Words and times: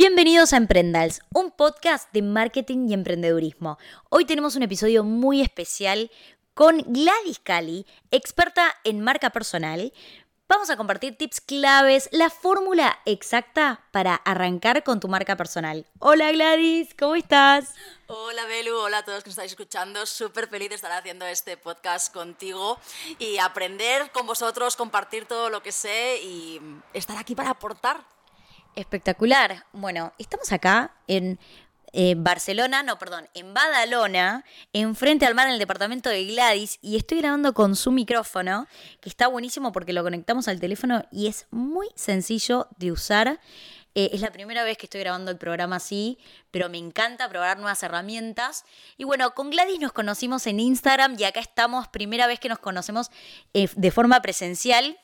Bienvenidos 0.00 0.52
a 0.52 0.58
Emprendals, 0.58 1.22
un 1.34 1.50
podcast 1.50 2.08
de 2.12 2.22
marketing 2.22 2.86
y 2.88 2.94
emprendedurismo. 2.94 3.78
Hoy 4.10 4.26
tenemos 4.26 4.54
un 4.54 4.62
episodio 4.62 5.02
muy 5.02 5.40
especial 5.40 6.12
con 6.54 6.78
Gladys 6.86 7.40
Cali, 7.42 7.84
experta 8.12 8.76
en 8.84 9.00
marca 9.00 9.30
personal. 9.30 9.92
Vamos 10.46 10.70
a 10.70 10.76
compartir 10.76 11.18
tips 11.18 11.40
claves, 11.40 12.08
la 12.12 12.30
fórmula 12.30 13.00
exacta 13.06 13.88
para 13.90 14.14
arrancar 14.14 14.84
con 14.84 15.00
tu 15.00 15.08
marca 15.08 15.34
personal. 15.34 15.84
Hola 15.98 16.30
Gladys, 16.30 16.94
¿cómo 16.96 17.16
estás? 17.16 17.74
Hola 18.06 18.44
Belu, 18.44 18.78
hola 18.78 18.98
a 18.98 19.04
todos 19.04 19.24
que 19.24 19.30
nos 19.30 19.34
estáis 19.34 19.50
escuchando. 19.50 20.06
Súper 20.06 20.46
feliz 20.46 20.68
de 20.68 20.76
estar 20.76 20.92
haciendo 20.92 21.26
este 21.26 21.56
podcast 21.56 22.14
contigo 22.14 22.78
y 23.18 23.38
aprender 23.38 24.12
con 24.12 24.28
vosotros, 24.28 24.76
compartir 24.76 25.26
todo 25.26 25.50
lo 25.50 25.60
que 25.60 25.72
sé 25.72 26.20
y 26.22 26.60
estar 26.94 27.16
aquí 27.16 27.34
para 27.34 27.50
aportar 27.50 28.17
Espectacular. 28.78 29.66
Bueno, 29.72 30.12
estamos 30.18 30.52
acá 30.52 30.94
en 31.08 31.40
eh, 31.92 32.14
Barcelona, 32.16 32.84
no, 32.84 32.96
perdón, 32.96 33.28
en 33.34 33.52
Badalona, 33.52 34.44
enfrente 34.72 35.26
al 35.26 35.34
mar 35.34 35.48
en 35.48 35.54
el 35.54 35.58
departamento 35.58 36.08
de 36.08 36.24
Gladys, 36.26 36.78
y 36.80 36.96
estoy 36.96 37.18
grabando 37.18 37.54
con 37.54 37.74
su 37.74 37.90
micrófono, 37.90 38.68
que 39.00 39.08
está 39.08 39.26
buenísimo 39.26 39.72
porque 39.72 39.92
lo 39.92 40.04
conectamos 40.04 40.46
al 40.46 40.60
teléfono 40.60 41.02
y 41.10 41.26
es 41.26 41.48
muy 41.50 41.88
sencillo 41.96 42.68
de 42.76 42.92
usar. 42.92 43.40
Eh, 43.96 44.10
es 44.12 44.20
la 44.20 44.30
primera 44.30 44.62
vez 44.62 44.78
que 44.78 44.86
estoy 44.86 45.00
grabando 45.00 45.32
el 45.32 45.38
programa 45.38 45.74
así, 45.74 46.16
pero 46.52 46.68
me 46.68 46.78
encanta 46.78 47.28
probar 47.28 47.56
nuevas 47.56 47.82
herramientas. 47.82 48.64
Y 48.96 49.02
bueno, 49.02 49.34
con 49.34 49.50
Gladys 49.50 49.80
nos 49.80 49.90
conocimos 49.90 50.46
en 50.46 50.60
Instagram 50.60 51.16
y 51.18 51.24
acá 51.24 51.40
estamos, 51.40 51.88
primera 51.88 52.28
vez 52.28 52.38
que 52.38 52.48
nos 52.48 52.60
conocemos 52.60 53.10
eh, 53.54 53.68
de 53.74 53.90
forma 53.90 54.22
presencial. 54.22 54.96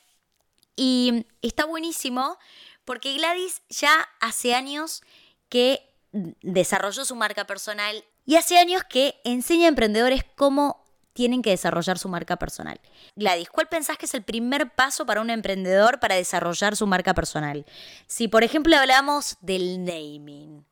Y 0.77 1.25
está 1.41 1.65
buenísimo 1.65 2.37
porque 2.85 3.13
Gladys 3.13 3.61
ya 3.69 4.07
hace 4.19 4.55
años 4.55 5.01
que 5.49 5.93
desarrolló 6.41 7.03
su 7.03 7.15
marca 7.15 7.45
personal 7.45 8.05
y 8.25 8.35
hace 8.35 8.57
años 8.57 8.83
que 8.83 9.19
enseña 9.23 9.65
a 9.65 9.69
emprendedores 9.69 10.23
cómo 10.35 10.85
tienen 11.13 11.41
que 11.41 11.51
desarrollar 11.51 11.97
su 11.97 12.09
marca 12.09 12.35
personal. 12.37 12.79
Gladys, 13.15 13.49
¿cuál 13.49 13.69
pensás 13.69 13.97
que 13.97 14.05
es 14.05 14.13
el 14.13 14.23
primer 14.23 14.71
paso 14.75 15.05
para 15.05 15.21
un 15.21 15.29
emprendedor 15.29 15.99
para 15.99 16.15
desarrollar 16.15 16.75
su 16.75 16.87
marca 16.87 17.13
personal? 17.13 17.65
Si, 18.05 18.27
por 18.27 18.43
ejemplo, 18.43 18.75
hablamos 18.75 19.37
del 19.39 19.85
naming, 19.85 20.65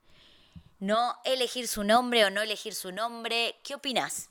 no 0.80 1.18
elegir 1.24 1.70
su 1.70 1.86
nombre 1.86 2.26
o 2.26 2.30
no 2.30 2.42
elegir 2.42 2.76
su 2.76 2.92
nombre, 2.92 3.56
¿qué 3.64 3.76
opinas? 3.76 4.30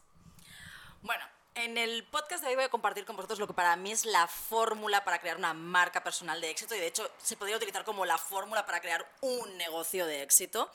Bueno, 1.00 1.24
en 1.54 1.76
el 1.76 2.04
podcast 2.04 2.42
de 2.42 2.48
hoy 2.48 2.54
voy 2.54 2.64
a 2.64 2.70
compartir 2.70 3.04
con 3.04 3.14
vosotros 3.14 3.38
lo 3.38 3.46
que 3.46 3.52
para 3.52 3.76
mí 3.76 3.92
es 3.92 4.06
la 4.06 4.26
fórmula 4.26 5.04
para 5.04 5.18
crear 5.18 5.36
una 5.36 5.52
marca 5.52 6.02
personal 6.02 6.40
de 6.40 6.50
éxito 6.50 6.74
y 6.74 6.78
de 6.78 6.86
hecho 6.86 7.08
se 7.22 7.36
podría 7.36 7.56
utilizar 7.56 7.84
como 7.84 8.06
la 8.06 8.16
fórmula 8.16 8.64
para 8.64 8.80
crear 8.80 9.06
un 9.20 9.56
negocio 9.58 10.06
de 10.06 10.22
éxito. 10.22 10.70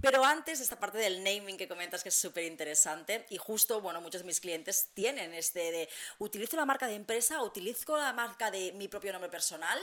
Pero 0.00 0.24
antes, 0.24 0.60
esta 0.60 0.78
parte 0.78 0.98
del 0.98 1.24
naming 1.24 1.56
que 1.56 1.68
comentas 1.68 2.02
que 2.02 2.08
es 2.08 2.14
súper 2.14 2.44
interesante 2.44 3.26
y 3.30 3.36
justo, 3.36 3.80
bueno, 3.80 4.00
muchos 4.00 4.22
de 4.22 4.26
mis 4.26 4.40
clientes 4.40 4.88
tienen 4.94 5.34
este 5.34 5.72
de 5.72 5.88
utilizo 6.18 6.56
la 6.56 6.64
marca 6.64 6.86
de 6.86 6.94
empresa, 6.94 7.42
utilizo 7.42 7.96
la 7.96 8.12
marca 8.12 8.50
de 8.50 8.72
mi 8.72 8.88
propio 8.88 9.12
nombre 9.12 9.30
personal. 9.30 9.78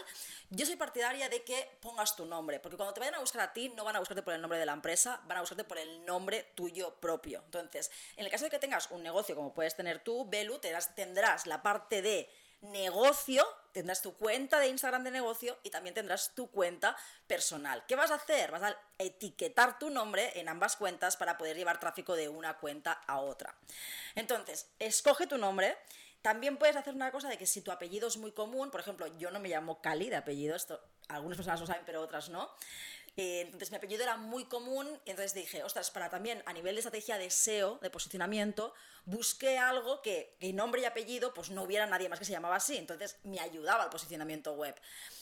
Yo 0.50 0.66
soy 0.66 0.76
partidaria 0.76 1.30
de 1.30 1.44
que 1.44 1.70
pongas 1.82 2.16
tu 2.16 2.26
nombre, 2.26 2.60
porque 2.60 2.78
cuando 2.78 2.94
te 2.94 3.00
vayan 3.00 3.16
a 3.16 3.20
buscar 3.20 3.42
a 3.42 3.54
ti 3.54 3.70
no 3.70 3.84
van 3.84 3.96
a 3.96 4.00
buscarte 4.00 4.22
por 4.24 4.34
el 4.34 4.42
nombre 4.42 4.60
de 4.60 4.66
la 4.66 4.74
empresa, 4.74 5.22
van 5.28 5.38
a 5.38 5.42
buscarte 5.42 5.64
por 5.64 5.78
el 5.78 6.06
nombre 6.06 6.52
tuyo 6.56 6.96
propio. 6.96 7.42
Entonces, 7.46 7.92
en 8.16 8.26
el 8.26 8.32
caso 8.32 8.46
de 8.46 8.52
que 8.52 8.60
tengas 8.60 8.90
un 8.92 9.04
negocio 9.04 9.36
como 9.36 9.54
puedes 9.54 9.76
tener 9.76 10.00
tú, 10.00 10.15
Belu, 10.24 10.62
tendrás 10.96 11.48
la 11.48 11.62
parte 11.62 12.02
de 12.02 12.30
negocio, 12.62 13.46
tendrás 13.74 14.02
tu 14.02 14.16
cuenta 14.16 14.60
de 14.60 14.70
Instagram 14.70 15.04
de 15.04 15.12
negocio 15.12 15.58
y 15.64 15.70
también 15.70 15.94
tendrás 15.94 16.34
tu 16.34 16.50
cuenta 16.50 16.96
personal. 17.28 17.86
¿Qué 17.88 17.96
vas 17.96 18.12
a 18.12 18.16
hacer? 18.16 18.52
Vas 18.52 18.64
a 18.64 18.78
etiquetar 18.98 19.78
tu 19.78 19.90
nombre 19.90 20.40
en 20.40 20.48
ambas 20.48 20.76
cuentas 20.78 21.18
para 21.18 21.38
poder 21.38 21.58
llevar 21.58 21.80
tráfico 21.80 22.16
de 22.16 22.30
una 22.30 22.58
cuenta 22.58 22.94
a 23.08 23.20
otra. 23.20 23.56
Entonces, 24.16 24.68
escoge 24.80 25.28
tu 25.28 25.38
nombre. 25.38 25.78
También 26.22 26.58
puedes 26.58 26.76
hacer 26.76 26.96
una 26.96 27.12
cosa 27.12 27.30
de 27.30 27.38
que 27.38 27.46
si 27.46 27.62
tu 27.62 27.72
apellido 27.72 28.08
es 28.08 28.18
muy 28.18 28.32
común, 28.32 28.72
por 28.72 28.80
ejemplo, 28.80 29.06
yo 29.18 29.30
no 29.30 29.40
me 29.40 29.50
llamo 29.50 29.82
Cali 29.82 30.10
de 30.10 30.16
apellido, 30.16 30.56
esto 30.56 30.82
algunas 31.08 31.38
personas 31.38 31.60
lo 31.60 31.68
saben, 31.68 31.84
pero 31.86 32.02
otras 32.02 32.30
no. 32.30 32.52
Eh, 33.18 33.42
entonces 33.42 33.72
mi 33.72 33.78
apellido 33.78 34.04
era 34.04 34.18
muy 34.18 34.46
común, 34.46 34.88
y 35.06 35.12
entonces 35.12 35.34
dije, 35.34 35.64
ostras, 35.64 35.90
para 35.90 36.10
también 36.10 36.44
a 36.46 36.54
nivel 36.54 36.76
de 36.76 36.80
estrategia 36.80 37.18
de 37.18 37.30
SEO, 37.30 37.80
de 37.82 37.90
posicionamiento, 37.90 38.74
busqué 39.06 39.58
algo 39.58 40.02
que, 40.02 40.36
en 40.42 40.58
nombre 40.58 40.82
y 40.82 40.86
apellido 40.86 41.34
pues 41.34 41.50
no 41.50 41.64
hubiera 41.64 41.86
nadie 41.86 42.10
más 42.10 42.20
que 42.20 42.26
se 42.26 42.34
llamaba 42.34 42.58
así, 42.58 42.76
entonces 42.76 43.18
me 43.24 43.40
ayudaba 43.40 43.84
al 43.84 43.90
posicionamiento 43.90 44.54
web. 44.54 44.76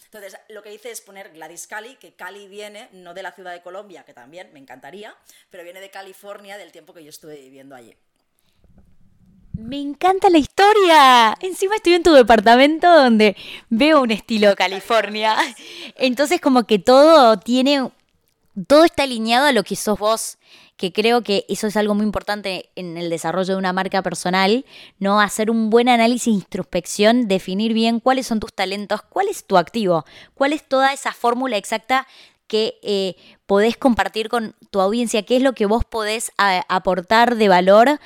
Entonces, 0.06 0.40
lo 0.50 0.64
que 0.64 0.74
hice 0.74 0.92
es 0.92 1.02
poner 1.02 1.34
Gladys 1.34 1.68
Cali, 1.68 1.96
que 1.98 2.16
Cali 2.16 2.48
viene 2.48 2.90
no 2.92 3.14
de 3.14 3.24
la 3.24 3.32
ciudad 3.32 3.52
de 3.52 3.62
Colombia, 3.62 4.06
que 4.06 4.14
también 4.14 4.52
me 4.54 4.60
encantaría, 4.60 5.16
pero 5.50 5.64
viene 5.64 5.82
de 5.82 5.90
California, 5.90 6.58
del 6.58 6.72
tiempo 6.72 6.94
que 6.94 7.04
yo 7.04 7.10
estuve 7.10 7.36
viviendo 7.36 7.76
allí. 7.76 7.96
Me 9.54 9.80
encanta 9.80 10.32
la 10.32 10.40
historia. 10.40 11.38
Encima 11.40 11.76
estoy 11.76 11.94
en 11.94 12.04
tu 12.04 12.12
departamento 12.12 12.92
donde 12.92 13.38
veo 13.70 14.02
un 14.02 14.10
estilo 14.10 14.56
California. 14.56 15.38
Entonces 15.96 16.42
como 16.42 16.64
que 16.64 16.80
todo 16.80 17.38
tiene, 17.38 17.92
todo 18.68 18.84
está 18.84 19.04
alineado 19.04 19.46
a 19.46 19.52
lo 19.52 19.64
que 19.64 19.76
sos 19.76 20.00
vos, 20.00 20.38
que 20.76 20.92
creo 20.92 21.22
que 21.22 21.46
eso 21.50 21.68
es 21.68 21.78
algo 21.78 21.94
muy 21.94 22.04
importante 22.04 22.72
en 22.76 22.98
el 22.98 23.12
desarrollo 23.12 23.54
de 23.54 23.60
una 23.60 23.74
marca 23.74 24.02
personal, 24.02 24.66
¿no? 24.98 25.22
Hacer 25.22 25.52
un 25.52 25.70
buen 25.70 25.88
análisis, 25.88 26.34
introspección, 26.34 27.28
definir 27.28 27.74
bien 27.74 28.00
cuáles 28.00 28.26
son 28.26 28.40
tus 28.40 28.54
talentos, 28.54 29.04
cuál 29.04 29.28
es 29.28 29.46
tu 29.46 29.58
activo, 29.58 30.04
cuál 30.34 30.54
es 30.54 30.68
toda 30.68 30.94
esa 30.94 31.14
fórmula 31.14 31.58
exacta 31.58 32.08
que 32.48 32.80
eh, 32.82 33.16
podés 33.46 33.78
compartir 33.78 34.30
con 34.30 34.56
tu 34.72 34.82
audiencia, 34.82 35.24
qué 35.24 35.38
es 35.38 35.44
lo 35.44 35.54
que 35.54 35.68
vos 35.68 35.86
podés 35.86 36.32
aportar 36.38 37.36
de 37.36 37.50
valor 37.50 38.00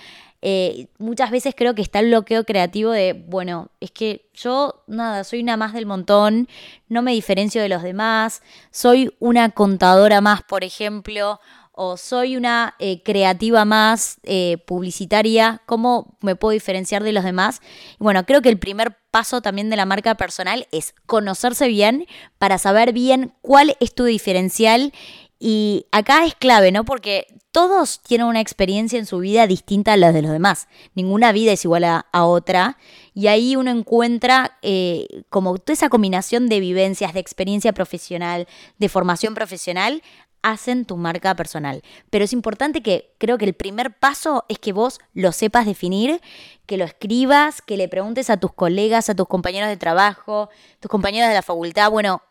eh, 0.49 0.87
muchas 0.97 1.29
veces 1.29 1.53
creo 1.57 1.75
que 1.75 1.81
está 1.81 1.99
el 1.99 2.07
bloqueo 2.07 2.45
creativo 2.45 2.91
de, 2.91 3.11
bueno, 3.27 3.69
es 3.81 3.91
que 3.91 4.29
yo, 4.33 4.81
nada, 4.87 5.25
soy 5.25 5.41
una 5.41 5.57
más 5.57 5.73
del 5.73 5.85
montón, 5.85 6.47
no 6.87 7.01
me 7.01 7.11
diferencio 7.11 7.61
de 7.61 7.67
los 7.67 7.83
demás, 7.83 8.41
soy 8.71 9.13
una 9.19 9.49
contadora 9.49 10.21
más, 10.21 10.43
por 10.43 10.63
ejemplo, 10.63 11.41
o 11.73 11.97
soy 11.97 12.37
una 12.37 12.75
eh, 12.79 13.03
creativa 13.03 13.65
más 13.65 14.19
eh, 14.23 14.57
publicitaria, 14.65 15.61
¿cómo 15.65 16.17
me 16.21 16.37
puedo 16.37 16.53
diferenciar 16.53 17.03
de 17.03 17.11
los 17.11 17.25
demás? 17.25 17.59
bueno, 17.99 18.25
creo 18.25 18.41
que 18.41 18.47
el 18.47 18.57
primer 18.57 18.95
paso 19.11 19.41
también 19.41 19.69
de 19.69 19.75
la 19.75 19.85
marca 19.85 20.15
personal 20.15 20.65
es 20.71 20.95
conocerse 21.05 21.67
bien 21.67 22.07
para 22.37 22.57
saber 22.57 22.93
bien 22.93 23.33
cuál 23.41 23.75
es 23.81 23.93
tu 23.93 24.05
diferencial 24.05 24.93
y 25.39 25.85
acá 25.91 26.25
es 26.25 26.35
clave, 26.35 26.71
¿no? 26.71 26.83
Porque 26.83 27.27
todos 27.51 28.01
tienen 28.01 28.27
una 28.27 28.41
experiencia 28.41 28.97
en 28.97 29.05
su 29.05 29.19
vida 29.19 29.45
distinta 29.47 29.93
a 29.93 29.97
la 29.97 30.11
de 30.11 30.21
los 30.21 30.31
demás. 30.31 30.67
Ninguna 30.95 31.31
vida 31.31 31.51
es 31.51 31.63
igual 31.63 31.83
a, 31.83 32.05
otra. 32.11 32.77
Y 33.13 33.27
ahí 33.27 33.55
uno 33.55 33.71
encuentra 33.71 34.57
eh, 34.61 35.23
como 35.29 35.57
toda 35.57 35.73
esa 35.73 35.89
combinación 35.89 36.49
de 36.49 36.59
vivencias, 36.59 37.13
de 37.13 37.19
experiencia 37.19 37.73
profesional, 37.73 38.47
de 38.77 38.89
formación 38.89 39.35
profesional, 39.35 40.01
hacen 40.41 40.85
tu 40.85 40.97
marca 40.97 41.35
personal. 41.35 41.83
Pero 42.09 42.25
es 42.25 42.33
importante 42.33 42.81
que 42.81 43.13
creo 43.17 43.37
que 43.37 43.45
el 43.45 43.53
primer 43.53 43.97
paso 43.97 44.45
es 44.49 44.59
que 44.59 44.73
vos 44.73 44.99
lo 45.13 45.31
sepas 45.31 45.65
definir, 45.65 46.21
que 46.65 46.77
lo 46.77 46.85
escribas, 46.85 47.61
que 47.61 47.77
le 47.77 47.87
preguntes 47.87 48.29
a 48.29 48.37
tus 48.37 48.53
colegas, 48.53 49.09
a 49.09 49.15
tus 49.15 49.27
compañeros 49.27 49.69
de 49.69 49.77
trabajo, 49.77 50.49
tus 50.79 50.89
compañeros 50.89 51.29
de 51.29 51.35
la 51.35 51.41
facultad, 51.41 51.91
bueno, 51.91 52.21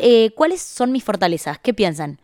eh, 0.00 0.30
¿cuáles 0.34 0.62
son 0.62 0.92
mis 0.92 1.04
fortalezas? 1.04 1.58
¿Qué 1.58 1.74
piensan? 1.74 2.20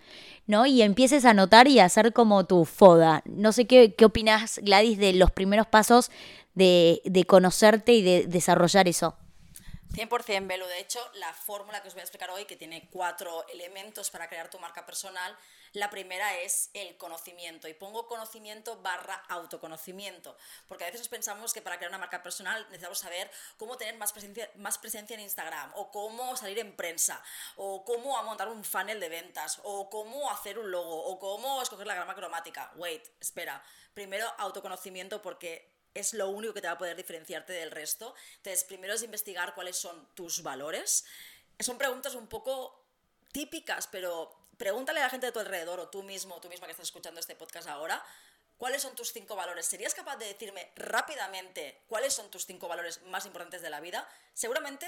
¿no? 0.47 0.67
Y 0.67 0.83
empieces 0.83 1.25
a 1.25 1.35
notar 1.35 1.69
y 1.69 1.79
a 1.79 1.85
hacer 1.85 2.13
como 2.13 2.45
tu 2.47 2.65
foda. 2.65 3.23
No 3.27 3.53
sé 3.53 3.67
qué, 3.67 3.95
qué 3.95 4.05
opinas, 4.05 4.61
Gladys, 4.63 4.99
de 4.99 5.13
los 5.13 5.31
primeros 5.31 5.67
pasos 5.67 6.11
de, 6.55 7.01
de 7.05 7.25
conocerte 7.25 7.93
y 7.93 8.03
de 8.03 8.27
desarrollar 8.27 8.89
eso. 8.89 9.17
100% 9.93 10.47
Belu. 10.47 10.67
De 10.67 10.79
hecho, 10.79 10.99
la 11.15 11.33
fórmula 11.35 11.83
que 11.83 11.89
os 11.89 11.95
voy 11.95 12.01
a 12.01 12.05
explicar 12.05 12.31
hoy, 12.31 12.47
que 12.47 12.57
tiene 12.57 12.89
cuatro 12.91 13.47
elementos 13.49 14.11
para 14.11 14.29
crear 14.29 14.49
tu 14.49 14.59
marca 14.59 14.87
personal, 14.87 15.37
la 15.75 15.91
primera 15.91 16.39
es 16.41 16.71
el 16.73 16.97
conocimiento. 16.97 17.69
Y 17.69 17.75
pongo 17.75 18.07
conocimiento 18.07 18.81
barra 18.81 19.15
autoconocimiento. 19.29 20.37
Porque 20.67 20.85
a 20.85 20.91
veces 20.91 21.09
pensamos 21.09 21.53
que 21.53 21.61
para 21.61 21.77
crear 21.77 21.91
una 21.91 21.99
marca 21.99 22.23
personal 22.23 22.63
necesitamos 22.65 22.99
saber 22.99 23.31
cómo 23.59 23.77
tener 23.77 23.97
más 23.97 24.13
presencia, 24.13 24.51
más 24.57 24.79
presencia 24.79 25.15
en 25.15 25.21
Instagram, 25.21 25.73
o 25.77 25.91
cómo 25.91 26.37
salir 26.37 26.59
en 26.59 26.75
prensa, 26.75 27.23
o 27.57 27.85
cómo 27.85 28.23
montar 28.23 28.49
un 28.49 28.65
funnel 28.65 29.01
de 29.01 29.09
ventas, 29.09 29.61
o 29.63 29.91
cómo 29.91 30.31
hacer 30.31 30.59
un 30.59 30.71
logo, 30.71 31.05
o 31.05 31.19
cómo 31.19 31.61
escoger 31.61 31.87
la 31.87 31.95
grama 31.95 32.15
cromática. 32.15 32.73
Wait, 32.77 33.07
espera. 33.21 33.63
Primero 33.95 34.27
autoconocimiento 34.39 35.21
porque 35.21 35.72
es 35.95 36.15
lo 36.15 36.29
único 36.29 36.55
que 36.55 36.61
te 36.61 36.67
va 36.67 36.75
a 36.75 36.79
poder 36.79 36.97
diferenciarte 36.97 37.53
del 37.53 37.71
resto. 37.71 38.15
Entonces, 38.37 38.65
primero 38.65 38.95
es 38.95 39.03
investigar 39.03 39.55
cuáles 39.55 39.77
son 39.77 40.09
tus 40.15 40.43
valores. 40.43 41.05
Son 41.61 41.79
preguntas 41.79 42.15
un 42.15 42.27
poco 42.27 42.85
típicas, 43.33 43.87
pero 43.87 44.43
pregúntale 44.57 45.01
a 45.01 45.05
la 45.05 45.11
gente 45.11 45.27
de 45.27 45.33
tu 45.33 45.41
alrededor 45.41 45.81
o 45.81 45.89
tú 45.89 46.03
mismo, 46.03 46.41
tú 46.41 46.49
misma 46.49 46.67
que 46.67 46.73
estás 46.73 46.87
escuchando 46.89 47.21
este 47.21 47.35
podcast 47.35 47.69
ahora, 47.69 48.05
¿cuáles 48.59 48.83
son 48.83 48.95
tus 48.95 49.13
cinco 49.13 49.35
valores? 49.35 49.67
¿Serías 49.67 49.95
capaz 49.95 50.17
de 50.17 50.27
decirme 50.27 50.71
rápidamente 50.77 51.83
cuáles 51.89 52.15
son 52.15 52.31
tus 52.31 52.47
cinco 52.47 52.69
valores 52.69 53.03
más 53.07 53.27
importantes 53.27 53.63
de 53.63 53.71
la 53.71 53.81
vida? 53.81 54.09
Seguramente 54.35 54.87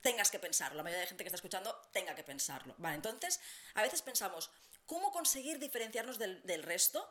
tengas 0.00 0.30
que 0.30 0.38
pensarlo, 0.38 0.76
la 0.76 0.82
mayoría 0.82 1.02
de 1.02 1.06
gente 1.08 1.24
que 1.24 1.28
está 1.28 1.36
escuchando 1.36 1.74
tenga 1.92 2.14
que 2.14 2.24
pensarlo. 2.24 2.74
Vale, 2.78 2.96
entonces, 2.96 3.40
a 3.74 3.82
veces 3.82 4.02
pensamos, 4.02 4.50
¿cómo 4.86 5.12
conseguir 5.12 5.58
diferenciarnos 5.58 6.18
del, 6.18 6.42
del 6.44 6.62
resto 6.62 7.08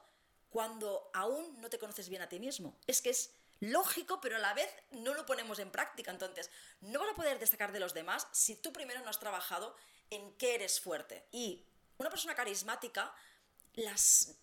cuando 0.56 1.12
aún 1.14 1.60
no 1.60 1.70
te 1.70 1.78
conoces 1.78 2.08
bien 2.08 2.22
a 2.22 2.30
ti 2.30 2.40
mismo? 2.40 2.80
Es 2.88 3.02
que 3.02 3.10
es 3.10 3.34
lógico, 3.60 4.22
pero 4.22 4.38
a 4.38 4.40
la 4.40 4.54
vez 4.54 4.74
no 4.92 5.14
lo 5.14 5.26
ponemos 5.26 5.60
en 5.60 5.70
práctica. 5.70 6.12
Entonces, 6.12 6.50
no 6.80 7.02
vas 7.02 7.10
a 7.10 7.14
poder 7.14 7.40
destacar 7.40 7.74
de 7.74 7.82
los 7.82 7.94
demás 7.94 8.26
si 8.32 8.56
tú 8.56 8.72
primero 8.72 9.02
no 9.02 9.10
has 9.10 9.20
trabajado 9.20 9.76
en 10.10 10.32
qué 10.38 10.56
eres 10.56 10.80
fuerte. 10.80 11.28
Y 11.34 11.66
una 11.98 12.10
persona 12.10 12.36
carismática, 12.36 13.14
las, 13.74 14.38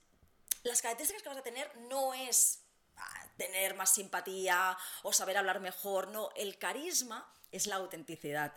las 0.64 0.82
características 0.82 1.23
que 1.23 1.31
vas 1.31 1.38
a 1.38 1.43
tener 1.43 1.75
no 1.88 2.12
es 2.12 2.61
ah, 2.99 3.29
tener 3.38 3.75
más 3.75 3.94
simpatía 3.94 4.76
o 5.05 5.14
saber 5.14 5.38
hablar 5.38 5.61
mejor, 5.61 6.09
no, 6.09 6.29
el 6.37 6.59
carisma 6.59 7.32
es 7.53 7.67
la 7.67 7.76
autenticidad. 7.76 8.53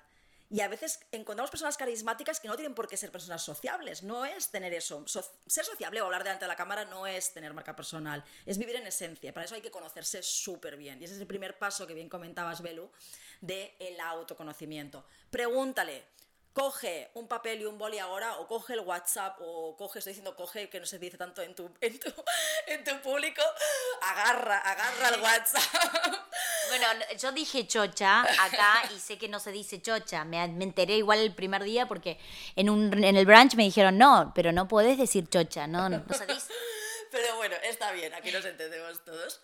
Y 0.49 0.61
a 0.61 0.67
veces 0.67 0.99
encontramos 1.11 1.49
personas 1.49 1.75
carismáticas 1.75 2.39
que 2.39 2.47
no 2.47 2.55
tienen 2.55 2.75
por 2.75 2.87
qué 2.87 2.97
ser 2.97 3.11
personas 3.11 3.43
sociables. 3.43 4.03
No 4.03 4.25
es 4.25 4.49
tener 4.49 4.73
eso. 4.73 5.03
ser 5.07 5.65
sociable 5.65 6.01
o 6.01 6.05
hablar 6.05 6.23
delante 6.23 6.45
de 6.45 6.49
la 6.49 6.55
cámara 6.55 6.85
no 6.85 7.07
es 7.07 7.33
tener 7.33 7.53
marca 7.53 7.75
personal. 7.75 8.23
Es 8.45 8.57
vivir 8.57 8.75
en 8.75 8.85
esencia. 8.85 9.33
Para 9.33 9.45
eso 9.45 9.55
hay 9.55 9.61
que 9.61 9.71
conocerse 9.71 10.21
súper 10.21 10.77
bien. 10.77 11.01
Y 11.01 11.05
ese 11.05 11.15
es 11.15 11.21
el 11.21 11.27
primer 11.27 11.57
paso 11.57 11.87
que 11.87 11.95
bien 11.95 12.09
comentabas, 12.09 12.61
Belu, 12.61 12.91
del 13.41 13.71
el 13.79 13.99
autoconocimiento. 13.99 15.05
Pregúntale, 15.31 16.05
coge 16.55 17.11
un 17.15 17.27
papel 17.27 17.61
y 17.61 17.65
un 17.65 17.77
boli 17.77 17.99
ahora, 17.99 18.37
o 18.37 18.47
coge 18.47 18.73
el 18.73 18.79
WhatsApp, 18.79 19.35
o 19.41 19.75
coge, 19.75 19.99
estoy 19.99 20.11
diciendo 20.11 20.37
coge, 20.37 20.69
que 20.69 20.79
no 20.79 20.85
se 20.85 20.97
dice 20.97 21.17
tanto 21.17 21.41
en 21.41 21.53
tu, 21.53 21.69
en 21.81 21.99
tu, 21.99 22.09
en 22.67 22.81
tu 22.85 23.01
público, 23.01 23.41
agarra, 24.01 24.59
agarra 24.59 25.09
el 25.09 25.21
WhatsApp. 25.21 25.61
Bueno, 26.69 26.87
yo 27.19 27.33
dije 27.33 27.67
chocha 27.67 28.21
acá 28.21 28.89
y 28.95 28.99
sé 28.99 29.17
que 29.17 29.27
no 29.27 29.41
se 29.41 29.51
dice 29.51 29.81
chocha. 29.81 30.23
Me, 30.23 30.47
me 30.47 30.63
enteré 30.63 30.95
igual 30.95 31.19
el 31.19 31.35
primer 31.35 31.61
día 31.63 31.87
porque 31.87 32.17
en, 32.55 32.69
un, 32.69 33.03
en 33.03 33.17
el 33.17 33.25
brunch 33.25 33.55
me 33.55 33.63
dijeron, 33.63 33.97
no, 33.97 34.31
pero 34.33 34.53
no 34.53 34.69
puedes 34.69 34.97
decir 34.97 35.27
chocha, 35.29 35.67
no, 35.67 35.89
no, 35.89 36.05
no 36.07 36.13
se 36.15 36.25
dice. 36.25 36.53
Pero 37.11 37.35
bueno, 37.37 37.55
está 37.63 37.93
bien, 37.93 38.13
aquí 38.13 38.29
nos 38.31 38.43
entendemos 38.43 39.05
todos. 39.05 39.39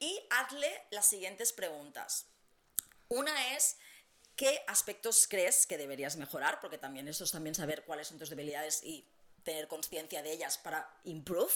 Y 0.00 0.26
hazle 0.30 0.86
las 0.90 1.06
siguientes 1.06 1.52
preguntas. 1.52 2.26
Una 3.06 3.54
es, 3.54 3.76
¿qué 4.42 4.64
aspectos 4.66 5.28
crees 5.28 5.68
que 5.68 5.78
deberías 5.78 6.16
mejorar? 6.16 6.58
Porque 6.58 6.76
también 6.76 7.06
eso 7.06 7.22
es 7.22 7.30
también 7.30 7.54
saber 7.54 7.84
cuáles 7.84 8.08
son 8.08 8.18
tus 8.18 8.28
debilidades 8.28 8.82
y 8.82 9.06
tener 9.44 9.68
conciencia 9.68 10.20
de 10.20 10.32
ellas 10.32 10.58
para 10.58 10.98
improve. 11.04 11.52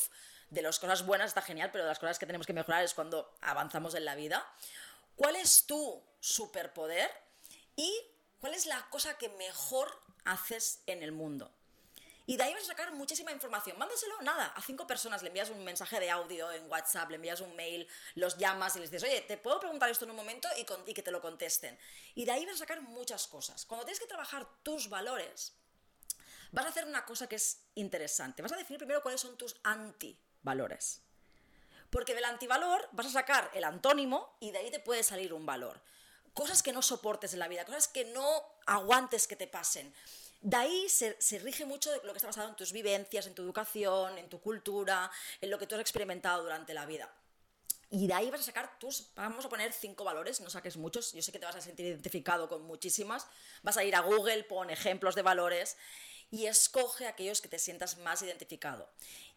De 0.50 0.62
las 0.62 0.78
cosas 0.78 1.04
buenas 1.04 1.30
está 1.30 1.42
genial, 1.42 1.70
pero 1.72 1.82
de 1.82 1.88
las 1.88 1.98
cosas 1.98 2.16
que 2.16 2.26
tenemos 2.26 2.46
que 2.46 2.52
mejorar 2.52 2.84
es 2.84 2.94
cuando 2.94 3.36
avanzamos 3.40 3.96
en 3.96 4.04
la 4.04 4.14
vida. 4.14 4.48
¿Cuál 5.16 5.34
es 5.34 5.66
tu 5.66 6.00
superpoder? 6.20 7.10
Y 7.74 7.92
¿cuál 8.38 8.54
es 8.54 8.66
la 8.66 8.88
cosa 8.88 9.18
que 9.18 9.30
mejor 9.30 9.90
haces 10.24 10.84
en 10.86 11.02
el 11.02 11.10
mundo? 11.10 11.52
Y 12.28 12.36
de 12.36 12.42
ahí 12.42 12.52
vas 12.52 12.64
a 12.64 12.66
sacar 12.66 12.92
muchísima 12.92 13.30
información. 13.30 13.78
Mándaselo, 13.78 14.20
nada, 14.22 14.46
a 14.46 14.60
cinco 14.60 14.84
personas. 14.84 15.22
Le 15.22 15.28
envías 15.28 15.48
un 15.48 15.62
mensaje 15.62 16.00
de 16.00 16.10
audio 16.10 16.50
en 16.50 16.68
WhatsApp, 16.68 17.08
le 17.10 17.16
envías 17.16 17.40
un 17.40 17.54
mail, 17.54 17.86
los 18.16 18.36
llamas 18.36 18.74
y 18.74 18.80
les 18.80 18.90
dices, 18.90 19.08
oye, 19.08 19.20
¿te 19.22 19.36
puedo 19.36 19.60
preguntar 19.60 19.88
esto 19.90 20.04
en 20.04 20.10
un 20.10 20.16
momento? 20.16 20.48
Y, 20.56 20.92
que 20.92 21.02
te 21.02 21.12
lo 21.12 21.20
contesten. 21.20 21.78
Y 22.16 22.24
de 22.24 22.32
ahí 22.32 22.44
vas 22.44 22.56
a 22.56 22.58
sacar 22.58 22.82
muchas 22.82 23.28
cosas. 23.28 23.64
Cuando 23.64 23.84
tienes 23.84 24.00
que 24.00 24.06
trabajar 24.06 24.44
tus 24.64 24.88
valores, 24.88 25.52
vas 26.50 26.66
a 26.66 26.70
hacer 26.70 26.84
una 26.84 27.04
cosa 27.04 27.28
que 27.28 27.36
es 27.36 27.60
interesante. 27.76 28.42
Vas 28.42 28.52
a 28.52 28.56
definir 28.56 28.78
primero 28.78 29.02
cuáles 29.02 29.20
son 29.20 29.38
tus 29.38 29.54
antivalores. 29.62 31.02
Porque 31.90 32.16
del 32.16 32.24
antivalor 32.24 32.88
vas 32.90 33.06
a 33.06 33.10
sacar 33.10 33.52
el 33.54 33.62
antónimo 33.62 34.36
y 34.40 34.50
de 34.50 34.58
ahí 34.58 34.70
te 34.72 34.80
puede 34.80 35.04
salir 35.04 35.32
un 35.32 35.46
valor. 35.46 35.80
Cosas 36.34 36.62
que 36.62 36.72
no 36.72 36.82
soportes 36.82 37.32
en 37.34 37.38
la 37.38 37.46
vida, 37.46 37.64
cosas 37.64 37.86
que 37.86 38.04
no 38.06 38.44
aguantes 38.66 39.28
que 39.28 39.36
te 39.36 39.46
pasen. 39.46 39.94
De 40.40 40.56
ahí 40.56 40.88
se, 40.88 41.16
rige 41.38 41.64
mucho 41.64 41.90
lo 42.04 42.12
que 42.12 42.18
está 42.18 42.28
basado 42.28 42.48
en 42.48 42.56
tus 42.56 42.72
vivencias, 42.72 43.26
en 43.26 43.34
tu 43.34 43.42
educación, 43.42 44.18
en 44.18 44.28
tu 44.28 44.40
cultura, 44.40 45.10
en 45.40 45.50
lo 45.50 45.58
que 45.58 45.66
tú 45.66 45.74
has 45.74 45.80
experimentado 45.80 46.42
durante 46.42 46.74
la 46.74 46.86
vida. 46.86 47.12
Y 47.88 48.06
de 48.06 48.14
ahí 48.14 48.30
vas 48.30 48.40
a 48.40 48.44
sacar 48.44 48.78
tus, 48.78 49.14
vamos 49.14 49.44
a 49.44 49.48
poner 49.48 49.72
cinco 49.72 50.04
valores, 50.04 50.40
no 50.40 50.50
saques 50.50 50.76
muchos, 50.76 51.12
yo 51.12 51.22
sé 51.22 51.30
que 51.30 51.38
te 51.38 51.46
vas 51.46 51.56
a 51.56 51.60
sentir 51.60 51.86
identificado 51.86 52.48
con 52.48 52.62
muchísimas, 52.62 53.26
vas 53.62 53.76
a 53.76 53.84
ir 53.84 53.94
a 53.94 54.00
Google, 54.00 54.42
pon 54.44 54.70
ejemplos 54.70 55.14
de 55.14 55.22
valores 55.22 55.76
y 56.30 56.46
escoge 56.46 57.06
aquellos 57.06 57.40
que 57.40 57.48
te 57.48 57.58
sientas 57.58 57.98
más 57.98 58.22
identificado. 58.22 58.90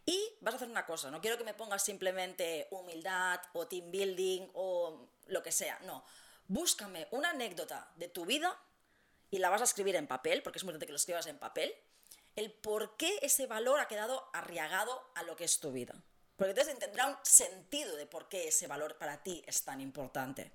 Y 0.06 0.20
vas 0.42 0.56
a 0.56 0.58
hacer 0.58 0.70
una 0.70 0.88
cosa, 0.88 1.12
no 1.12 1.22
quiero 1.22 1.38
que 1.38 1.44
me 1.44 1.54
pongas 1.54 1.84
simplemente 1.84 2.68
humildad 2.72 3.40
o 3.54 3.68
team 3.68 3.92
building 3.92 4.50
o 4.54 5.08
lo 5.28 5.44
que 5.44 5.52
sea, 5.52 5.80
no. 5.86 6.04
Búscame 6.48 7.08
una 7.12 7.30
anécdota 7.30 7.92
de 7.96 8.08
tu 8.08 8.26
vida 8.26 8.60
y 9.32 9.40
la 9.40 9.50
vas 9.50 9.62
a 9.62 9.66
escribir 9.66 9.96
en 9.96 10.08
papel, 10.08 10.42
porque 10.42 10.58
es 10.58 10.64
muy 10.64 10.72
importante 10.72 10.86
que 10.88 10.92
lo 10.92 10.98
escribas 10.98 11.28
en 11.28 11.38
papel, 11.38 11.74
el 12.36 12.52
por 12.52 12.98
qué 12.98 13.20
ese 13.22 13.48
valor 13.48 13.80
ha 13.80 13.88
quedado 13.88 14.30
arriagado 14.34 15.12
a 15.16 15.24
lo 15.24 15.36
que 15.36 15.44
es 15.44 15.60
tu 15.60 15.72
vida. 15.72 15.96
Porque 16.36 16.52
entonces 16.52 16.80
tendrá 16.80 17.08
un 17.08 17.18
sentido 17.22 17.98
de 17.98 18.06
por 18.06 18.30
qué 18.30 18.48
ese 18.48 18.68
valor 18.68 18.98
para 18.98 19.22
ti 19.22 19.44
es 19.46 19.64
tan 19.64 19.82
importante. 19.82 20.52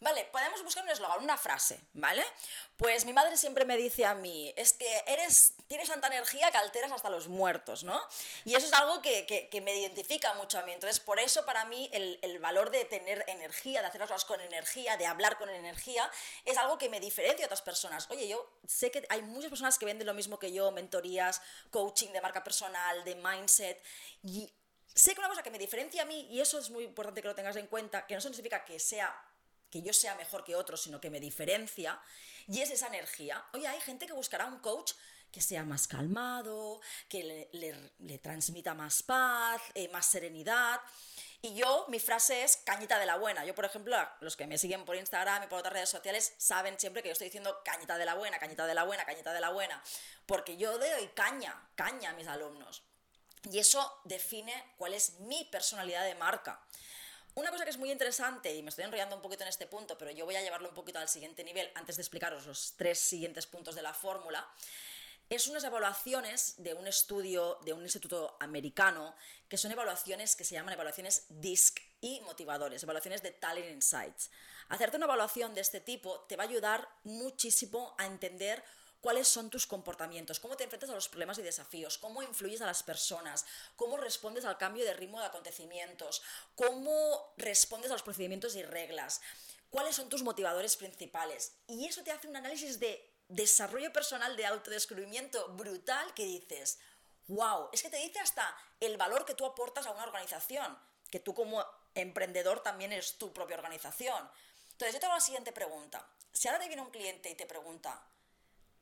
Vale, 0.00 0.24
podemos 0.26 0.62
buscar 0.62 0.84
un 0.84 0.90
eslogan, 0.90 1.22
una 1.22 1.38
frase, 1.38 1.80
¿vale? 1.94 2.22
Pues 2.76 3.06
mi 3.06 3.12
madre 3.12 3.36
siempre 3.36 3.64
me 3.64 3.76
dice 3.76 4.04
a 4.04 4.14
mí, 4.14 4.52
es 4.56 4.72
que 4.72 5.02
eres, 5.06 5.54
tienes 5.68 5.88
tanta 5.88 6.08
energía 6.08 6.50
que 6.50 6.58
alteras 6.58 6.92
hasta 6.92 7.08
los 7.08 7.28
muertos, 7.28 7.84
¿no? 7.84 7.98
Y 8.44 8.54
eso 8.54 8.66
es 8.66 8.72
algo 8.74 9.00
que, 9.00 9.48
me 9.62 9.78
identifica 9.78 10.34
mucho 10.34 10.58
a 10.58 10.62
mí. 10.62 10.72
Entonces, 10.72 11.00
por 11.00 11.18
eso 11.20 11.46
para 11.46 11.64
mí 11.64 11.88
el, 11.92 12.18
el, 12.22 12.38
valor 12.38 12.70
de 12.70 12.84
tener 12.84 13.24
energía, 13.28 13.80
de 13.80 13.86
hacer 13.86 14.00
las 14.00 14.10
cosas 14.10 14.26
con 14.26 14.40
energía, 14.40 14.96
de 14.96 15.06
hablar 15.06 15.38
con 15.38 15.48
energía, 15.48 16.10
es 16.44 16.58
algo 16.58 16.76
que 16.76 16.90
me 16.90 17.00
diferencia 17.00 17.38
de 17.38 17.44
otras 17.46 17.62
personas. 17.62 18.10
Oye, 18.10 18.28
yo 18.28 18.58
sé 18.66 18.90
que 18.90 19.06
hay 19.08 19.22
muchas 19.22 19.48
personas 19.48 19.78
que 19.78 19.86
venden 19.86 20.06
lo 20.06 20.14
mismo 20.14 20.38
que 20.38 20.52
yo, 20.52 20.70
mentorías, 20.72 21.40
coaching 21.70 22.08
de 22.08 22.20
marca 22.20 22.44
personal, 22.44 23.04
de 23.04 23.14
mindset, 23.14 23.82
y 24.22 24.52
sé 24.94 25.14
que 25.14 25.20
una 25.20 25.28
cosa 25.28 25.42
que 25.42 25.50
me 25.50 25.58
diferencia 25.58 26.02
a 26.02 26.04
mí, 26.04 26.28
y 26.30 26.40
eso 26.40 26.58
es 26.58 26.68
muy 26.68 26.84
importante 26.84 27.22
que 27.22 27.28
lo 27.28 27.34
tengas 27.34 27.56
en 27.56 27.68
cuenta, 27.68 28.06
que 28.06 28.14
no 28.14 28.20
significa 28.20 28.64
que 28.64 28.78
sea 28.78 29.14
que 29.74 29.82
yo 29.82 29.92
sea 29.92 30.14
mejor 30.14 30.44
que 30.44 30.54
otros, 30.54 30.82
sino 30.82 31.00
que 31.00 31.10
me 31.10 31.18
diferencia, 31.18 32.00
y 32.46 32.60
es 32.60 32.70
esa 32.70 32.86
energía. 32.86 33.44
Oye, 33.54 33.66
hay 33.66 33.80
gente 33.80 34.06
que 34.06 34.12
buscará 34.12 34.46
un 34.46 34.60
coach 34.60 34.92
que 35.32 35.40
sea 35.40 35.64
más 35.64 35.88
calmado, 35.88 36.80
que 37.08 37.48
le, 37.50 38.18
transmita 38.20 38.72
más 38.72 39.02
paz, 39.02 39.60
eh, 39.74 39.88
más 39.88 40.06
serenidad. 40.06 40.80
Y 41.42 41.56
yo, 41.56 41.86
mi 41.88 41.98
frase 41.98 42.44
es 42.44 42.58
cañita 42.58 43.00
de 43.00 43.06
la 43.06 43.16
buena. 43.16 43.44
Yo, 43.44 43.52
por 43.52 43.64
ejemplo, 43.64 43.96
los 44.20 44.36
que 44.36 44.46
me 44.46 44.58
siguen 44.58 44.84
por 44.84 44.94
Instagram 44.94 45.42
y 45.42 45.46
por 45.48 45.58
otras 45.58 45.74
redes 45.74 45.88
sociales 45.88 46.34
saben 46.38 46.78
siempre 46.78 47.02
que 47.02 47.08
yo 47.08 47.14
estoy 47.14 47.26
diciendo 47.26 47.62
cañita 47.64 47.98
de 47.98 48.04
la 48.04 48.14
buena, 48.14 48.38
cañita 48.38 48.68
de 48.68 48.74
la 48.74 48.84
buena, 48.84 49.04
cañita 49.04 49.32
de 49.32 49.40
la 49.40 49.50
buena. 49.50 49.82
Porque 50.24 50.56
yo 50.56 50.78
doy 50.78 51.08
caña, 51.16 51.68
caña 51.74 52.10
a 52.10 52.12
mis 52.12 52.28
alumnos. 52.28 52.84
Y 53.50 53.58
eso 53.58 54.00
define 54.04 54.54
cuál 54.78 54.94
es 54.94 55.18
mi 55.18 55.44
personalidad 55.46 56.04
de 56.04 56.14
marca. 56.14 56.64
Una 57.36 57.50
cosa 57.50 57.64
que 57.64 57.70
es 57.70 57.78
muy 57.78 57.90
interesante, 57.90 58.54
y 58.54 58.62
me 58.62 58.68
estoy 58.68 58.84
enrollando 58.84 59.16
un 59.16 59.22
poquito 59.22 59.42
en 59.42 59.48
este 59.48 59.66
punto, 59.66 59.98
pero 59.98 60.12
yo 60.12 60.24
voy 60.24 60.36
a 60.36 60.42
llevarlo 60.42 60.68
un 60.68 60.74
poquito 60.74 61.00
al 61.00 61.08
siguiente 61.08 61.42
nivel 61.42 61.68
antes 61.74 61.96
de 61.96 62.02
explicaros 62.02 62.46
los 62.46 62.74
tres 62.76 63.00
siguientes 63.00 63.46
puntos 63.46 63.74
de 63.74 63.82
la 63.82 63.92
fórmula, 63.92 64.48
es 65.28 65.48
unas 65.48 65.64
evaluaciones 65.64 66.54
de 66.58 66.74
un 66.74 66.86
estudio 66.86 67.58
de 67.64 67.72
un 67.72 67.82
instituto 67.82 68.36
americano, 68.38 69.16
que 69.48 69.56
son 69.56 69.72
evaluaciones 69.72 70.36
que 70.36 70.44
se 70.44 70.54
llaman 70.54 70.74
evaluaciones 70.74 71.26
DISC 71.28 71.80
y 72.00 72.20
motivadores, 72.20 72.84
evaluaciones 72.84 73.20
de 73.22 73.32
Talent 73.32 73.68
Insights. 73.68 74.30
Hacerte 74.68 74.96
una 74.96 75.06
evaluación 75.06 75.54
de 75.54 75.62
este 75.62 75.80
tipo 75.80 76.20
te 76.28 76.36
va 76.36 76.44
a 76.44 76.46
ayudar 76.46 76.88
muchísimo 77.02 77.96
a 77.98 78.06
entender 78.06 78.62
cuáles 79.04 79.28
son 79.28 79.50
tus 79.50 79.66
comportamientos, 79.66 80.40
cómo 80.40 80.56
te 80.56 80.64
enfrentas 80.64 80.88
a 80.88 80.94
los 80.94 81.10
problemas 81.10 81.36
y 81.36 81.42
desafíos, 81.42 81.98
cómo 81.98 82.22
influyes 82.22 82.62
a 82.62 82.66
las 82.66 82.82
personas, 82.82 83.44
cómo 83.76 83.98
respondes 83.98 84.46
al 84.46 84.56
cambio 84.56 84.82
de 84.82 84.94
ritmo 84.94 85.20
de 85.20 85.26
acontecimientos, 85.26 86.22
cómo 86.54 87.34
respondes 87.36 87.90
a 87.90 87.94
los 87.96 88.02
procedimientos 88.02 88.56
y 88.56 88.62
reglas, 88.62 89.20
cuáles 89.68 89.94
son 89.94 90.08
tus 90.08 90.22
motivadores 90.22 90.76
principales. 90.76 91.52
Y 91.66 91.84
eso 91.84 92.02
te 92.02 92.12
hace 92.12 92.28
un 92.28 92.36
análisis 92.36 92.80
de 92.80 93.14
desarrollo 93.28 93.92
personal, 93.92 94.38
de 94.38 94.46
autodescubrimiento 94.46 95.48
brutal 95.48 96.14
que 96.14 96.24
dices, 96.24 96.78
wow, 97.28 97.68
es 97.74 97.82
que 97.82 97.90
te 97.90 97.98
dice 97.98 98.20
hasta 98.20 98.56
el 98.80 98.96
valor 98.96 99.26
que 99.26 99.34
tú 99.34 99.44
aportas 99.44 99.84
a 99.84 99.90
una 99.90 100.04
organización, 100.04 100.78
que 101.10 101.20
tú 101.20 101.34
como 101.34 101.62
emprendedor 101.94 102.60
también 102.60 102.90
eres 102.90 103.18
tu 103.18 103.34
propia 103.34 103.58
organización. 103.58 104.30
Entonces 104.70 104.94
yo 104.94 105.00
te 105.00 105.04
hago 105.04 105.16
la 105.16 105.20
siguiente 105.20 105.52
pregunta. 105.52 106.08
Si 106.32 106.48
ahora 106.48 106.60
te 106.60 106.68
viene 106.68 106.80
un 106.80 106.90
cliente 106.90 107.28
y 107.28 107.34
te 107.34 107.44
pregunta, 107.44 108.02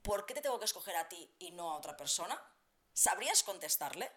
¿por 0.02 0.26
qué 0.26 0.34
te 0.34 0.42
tengo 0.42 0.58
que 0.58 0.64
escoger 0.64 0.96
a 0.96 1.08
ti 1.08 1.28
y 1.38 1.50
no 1.52 1.70
a 1.70 1.76
otra 1.76 1.96
persona? 1.96 2.40
¿Sabrías 2.92 3.42
contestarle? 3.42 4.10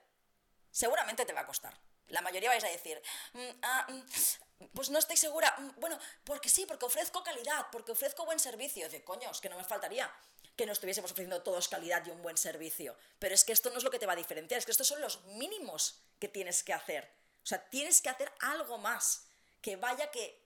Seguramente 0.72 1.26
te 1.26 1.34
va 1.34 1.42
a 1.42 1.46
costar. 1.46 1.78
La 2.08 2.22
mayoría 2.22 2.50
vais 2.50 2.64
a 2.64 2.70
decir, 2.70 3.02
mm, 3.34 3.50
ah, 3.64 3.88
mm, 3.90 4.68
pues 4.74 4.90
no 4.90 5.00
estoy 5.00 5.18
segura. 5.18 5.56
Mm, 5.58 5.80
bueno, 5.80 5.98
porque 6.24 6.50
sí, 6.50 6.66
porque 6.66 6.86
ofrezco 6.86 7.24
calidad, 7.24 7.68
porque 7.72 7.94
ofrezco 7.94 8.26
buen 8.26 8.40
servicio. 8.40 8.90
De 8.90 9.04
coño, 9.04 9.30
es 9.32 9.40
que 9.40 9.50
no 9.50 9.58
me 9.58 9.64
faltaría 9.64 10.12
que 10.56 10.66
no 10.66 10.72
estuviésemos 10.72 11.12
ofreciendo 11.12 11.42
todos 11.42 11.68
calidad 11.68 12.06
y 12.06 12.12
un 12.12 12.22
buen 12.22 12.38
servicio. 12.38 12.96
Pero 13.20 13.36
es 13.36 13.44
que 13.44 13.54
esto 13.54 13.70
no 13.70 13.78
es 13.78 13.84
lo 13.84 13.92
que 13.92 14.00
te 14.00 14.06
va 14.06 14.14
a 14.14 14.18
diferenciar, 14.18 14.60
es 14.60 14.66
que 14.66 14.72
estos 14.72 14.88
son 14.88 15.02
los 15.02 15.24
mínimos 15.26 16.02
que 16.20 16.28
tienes 16.28 16.64
que 16.64 16.74
hacer. 16.74 17.12
O 17.44 17.46
sea, 17.46 17.70
tienes 17.70 18.02
que 18.02 18.10
hacer 18.10 18.32
algo 18.40 18.78
más 18.78 19.28
que 19.62 19.76
vaya 19.76 20.12
que 20.12 20.42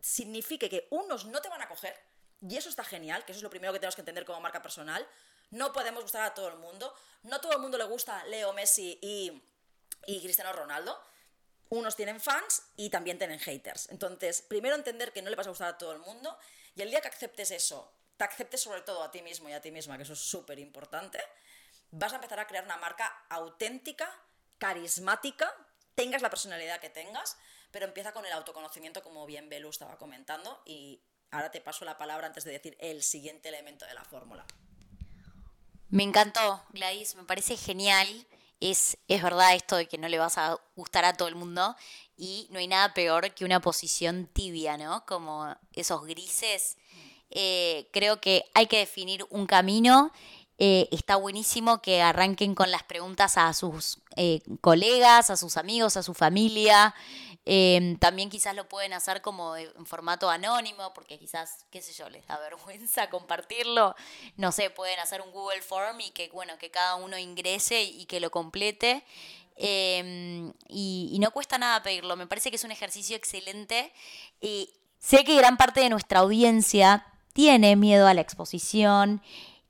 signifique 0.00 0.70
que 0.70 0.86
unos 0.90 1.26
no 1.26 1.40
te 1.40 1.48
van 1.48 1.62
a 1.62 1.68
coger 1.68 1.98
Y 2.48 2.56
eso 2.56 2.68
está 2.68 2.84
genial, 2.84 3.24
que 3.24 3.32
eso 3.32 3.38
es 3.38 3.42
lo 3.42 3.50
primero 3.50 3.72
que 3.72 3.78
tenemos 3.78 3.94
que 3.94 4.02
entender 4.02 4.24
como 4.24 4.40
marca 4.40 4.62
personal. 4.62 5.06
No 5.50 5.72
podemos 5.72 6.02
gustar 6.02 6.22
a 6.22 6.34
todo 6.34 6.48
el 6.48 6.56
mundo. 6.56 6.94
No 7.22 7.40
todo 7.40 7.52
el 7.52 7.58
mundo 7.58 7.78
le 7.78 7.84
gusta 7.84 8.24
Leo 8.26 8.52
Messi 8.52 8.98
y, 9.02 9.42
y 10.06 10.22
Cristiano 10.22 10.52
Ronaldo. 10.52 11.00
Unos 11.68 11.96
tienen 11.96 12.20
fans 12.20 12.62
y 12.76 12.90
también 12.90 13.18
tienen 13.18 13.40
haters. 13.40 13.88
Entonces, 13.90 14.42
primero 14.42 14.76
entender 14.76 15.12
que 15.12 15.22
no 15.22 15.30
le 15.30 15.36
vas 15.36 15.46
a 15.46 15.50
gustar 15.50 15.68
a 15.68 15.78
todo 15.78 15.92
el 15.92 15.98
mundo 15.98 16.38
y 16.76 16.82
el 16.82 16.90
día 16.90 17.00
que 17.00 17.08
aceptes 17.08 17.50
eso, 17.50 17.90
te 18.16 18.24
aceptes 18.24 18.60
sobre 18.60 18.82
todo 18.82 19.02
a 19.02 19.10
ti 19.10 19.22
mismo 19.22 19.48
y 19.48 19.52
a 19.52 19.60
ti 19.60 19.70
misma, 19.70 19.96
que 19.96 20.04
eso 20.04 20.12
es 20.12 20.20
súper 20.20 20.58
importante, 20.58 21.18
vas 21.90 22.12
a 22.12 22.16
empezar 22.16 22.38
a 22.38 22.46
crear 22.46 22.64
una 22.64 22.76
marca 22.76 23.24
auténtica, 23.28 24.08
carismática, 24.58 25.52
tengas 25.94 26.22
la 26.22 26.30
personalidad 26.30 26.80
que 26.80 26.90
tengas, 26.90 27.36
pero 27.70 27.86
empieza 27.86 28.12
con 28.12 28.24
el 28.26 28.32
autoconocimiento, 28.32 29.02
como 29.02 29.26
bien 29.26 29.48
Belu 29.48 29.70
estaba 29.70 29.98
comentando, 29.98 30.62
y 30.66 31.02
ahora 31.36 31.50
te 31.50 31.60
paso 31.60 31.84
la 31.84 31.98
palabra 31.98 32.26
antes 32.26 32.44
de 32.44 32.52
decir 32.52 32.76
el 32.80 33.02
siguiente 33.02 33.48
elemento 33.48 33.86
de 33.86 33.94
la 33.94 34.04
fórmula. 34.04 34.44
Me 35.88 36.02
encantó, 36.02 36.62
Gladys, 36.70 37.14
me 37.14 37.24
parece 37.24 37.56
genial. 37.56 38.08
Es, 38.58 38.96
es 39.06 39.22
verdad 39.22 39.54
esto 39.54 39.76
de 39.76 39.86
que 39.86 39.98
no 39.98 40.08
le 40.08 40.18
vas 40.18 40.38
a 40.38 40.58
gustar 40.74 41.04
a 41.04 41.12
todo 41.12 41.28
el 41.28 41.34
mundo 41.34 41.76
y 42.16 42.48
no 42.50 42.58
hay 42.58 42.66
nada 42.66 42.94
peor 42.94 43.34
que 43.34 43.44
una 43.44 43.60
posición 43.60 44.26
tibia, 44.32 44.78
¿no? 44.78 45.04
Como 45.06 45.54
esos 45.74 46.04
grises. 46.06 46.78
Eh, 47.30 47.88
creo 47.92 48.20
que 48.20 48.44
hay 48.54 48.66
que 48.66 48.78
definir 48.78 49.26
un 49.30 49.46
camino 49.46 50.12
eh, 50.58 50.88
está 50.90 51.16
buenísimo 51.16 51.82
que 51.82 52.00
arranquen 52.00 52.54
con 52.54 52.70
las 52.70 52.82
preguntas 52.82 53.36
a 53.36 53.52
sus 53.52 53.98
eh, 54.16 54.40
colegas, 54.62 55.28
a 55.28 55.36
sus 55.36 55.58
amigos, 55.58 55.98
a 55.98 56.02
su 56.02 56.14
familia. 56.14 56.94
Em, 57.48 57.96
también 57.96 58.28
quizás 58.28 58.56
lo 58.56 58.68
pueden 58.68 58.92
hacer 58.92 59.22
como 59.22 59.56
en 59.56 59.86
formato 59.86 60.28
anónimo, 60.28 60.92
porque 60.92 61.16
quizás, 61.16 61.64
qué 61.70 61.80
sé 61.80 61.92
yo, 61.92 62.10
les 62.10 62.26
da 62.26 62.38
vergüenza 62.40 63.08
compartirlo. 63.08 63.94
No 64.36 64.50
sé, 64.50 64.68
pueden 64.68 64.98
hacer 64.98 65.22
un 65.22 65.30
Google 65.30 65.62
Form 65.62 66.00
y 66.00 66.10
que, 66.10 66.28
bueno, 66.30 66.58
que 66.58 66.70
cada 66.70 66.96
uno 66.96 67.16
ingrese 67.16 67.84
y 67.84 68.04
que 68.06 68.18
lo 68.18 68.32
complete. 68.32 69.04
Em, 69.54 70.52
y, 70.68 71.08
y, 71.12 71.18
no 71.20 71.30
cuesta 71.30 71.56
nada 71.56 71.82
pedirlo. 71.84 72.16
Me 72.16 72.26
parece 72.26 72.50
que 72.50 72.56
es 72.56 72.64
un 72.64 72.72
ejercicio 72.72 73.16
excelente. 73.16 73.92
Y 74.40 74.70
sé 74.98 75.24
que 75.24 75.36
gran 75.36 75.56
parte 75.56 75.80
de 75.80 75.88
nuestra 75.88 76.20
audiencia 76.20 77.06
tiene 77.32 77.76
miedo 77.76 78.08
a 78.08 78.14
la 78.14 78.22
exposición 78.22 79.22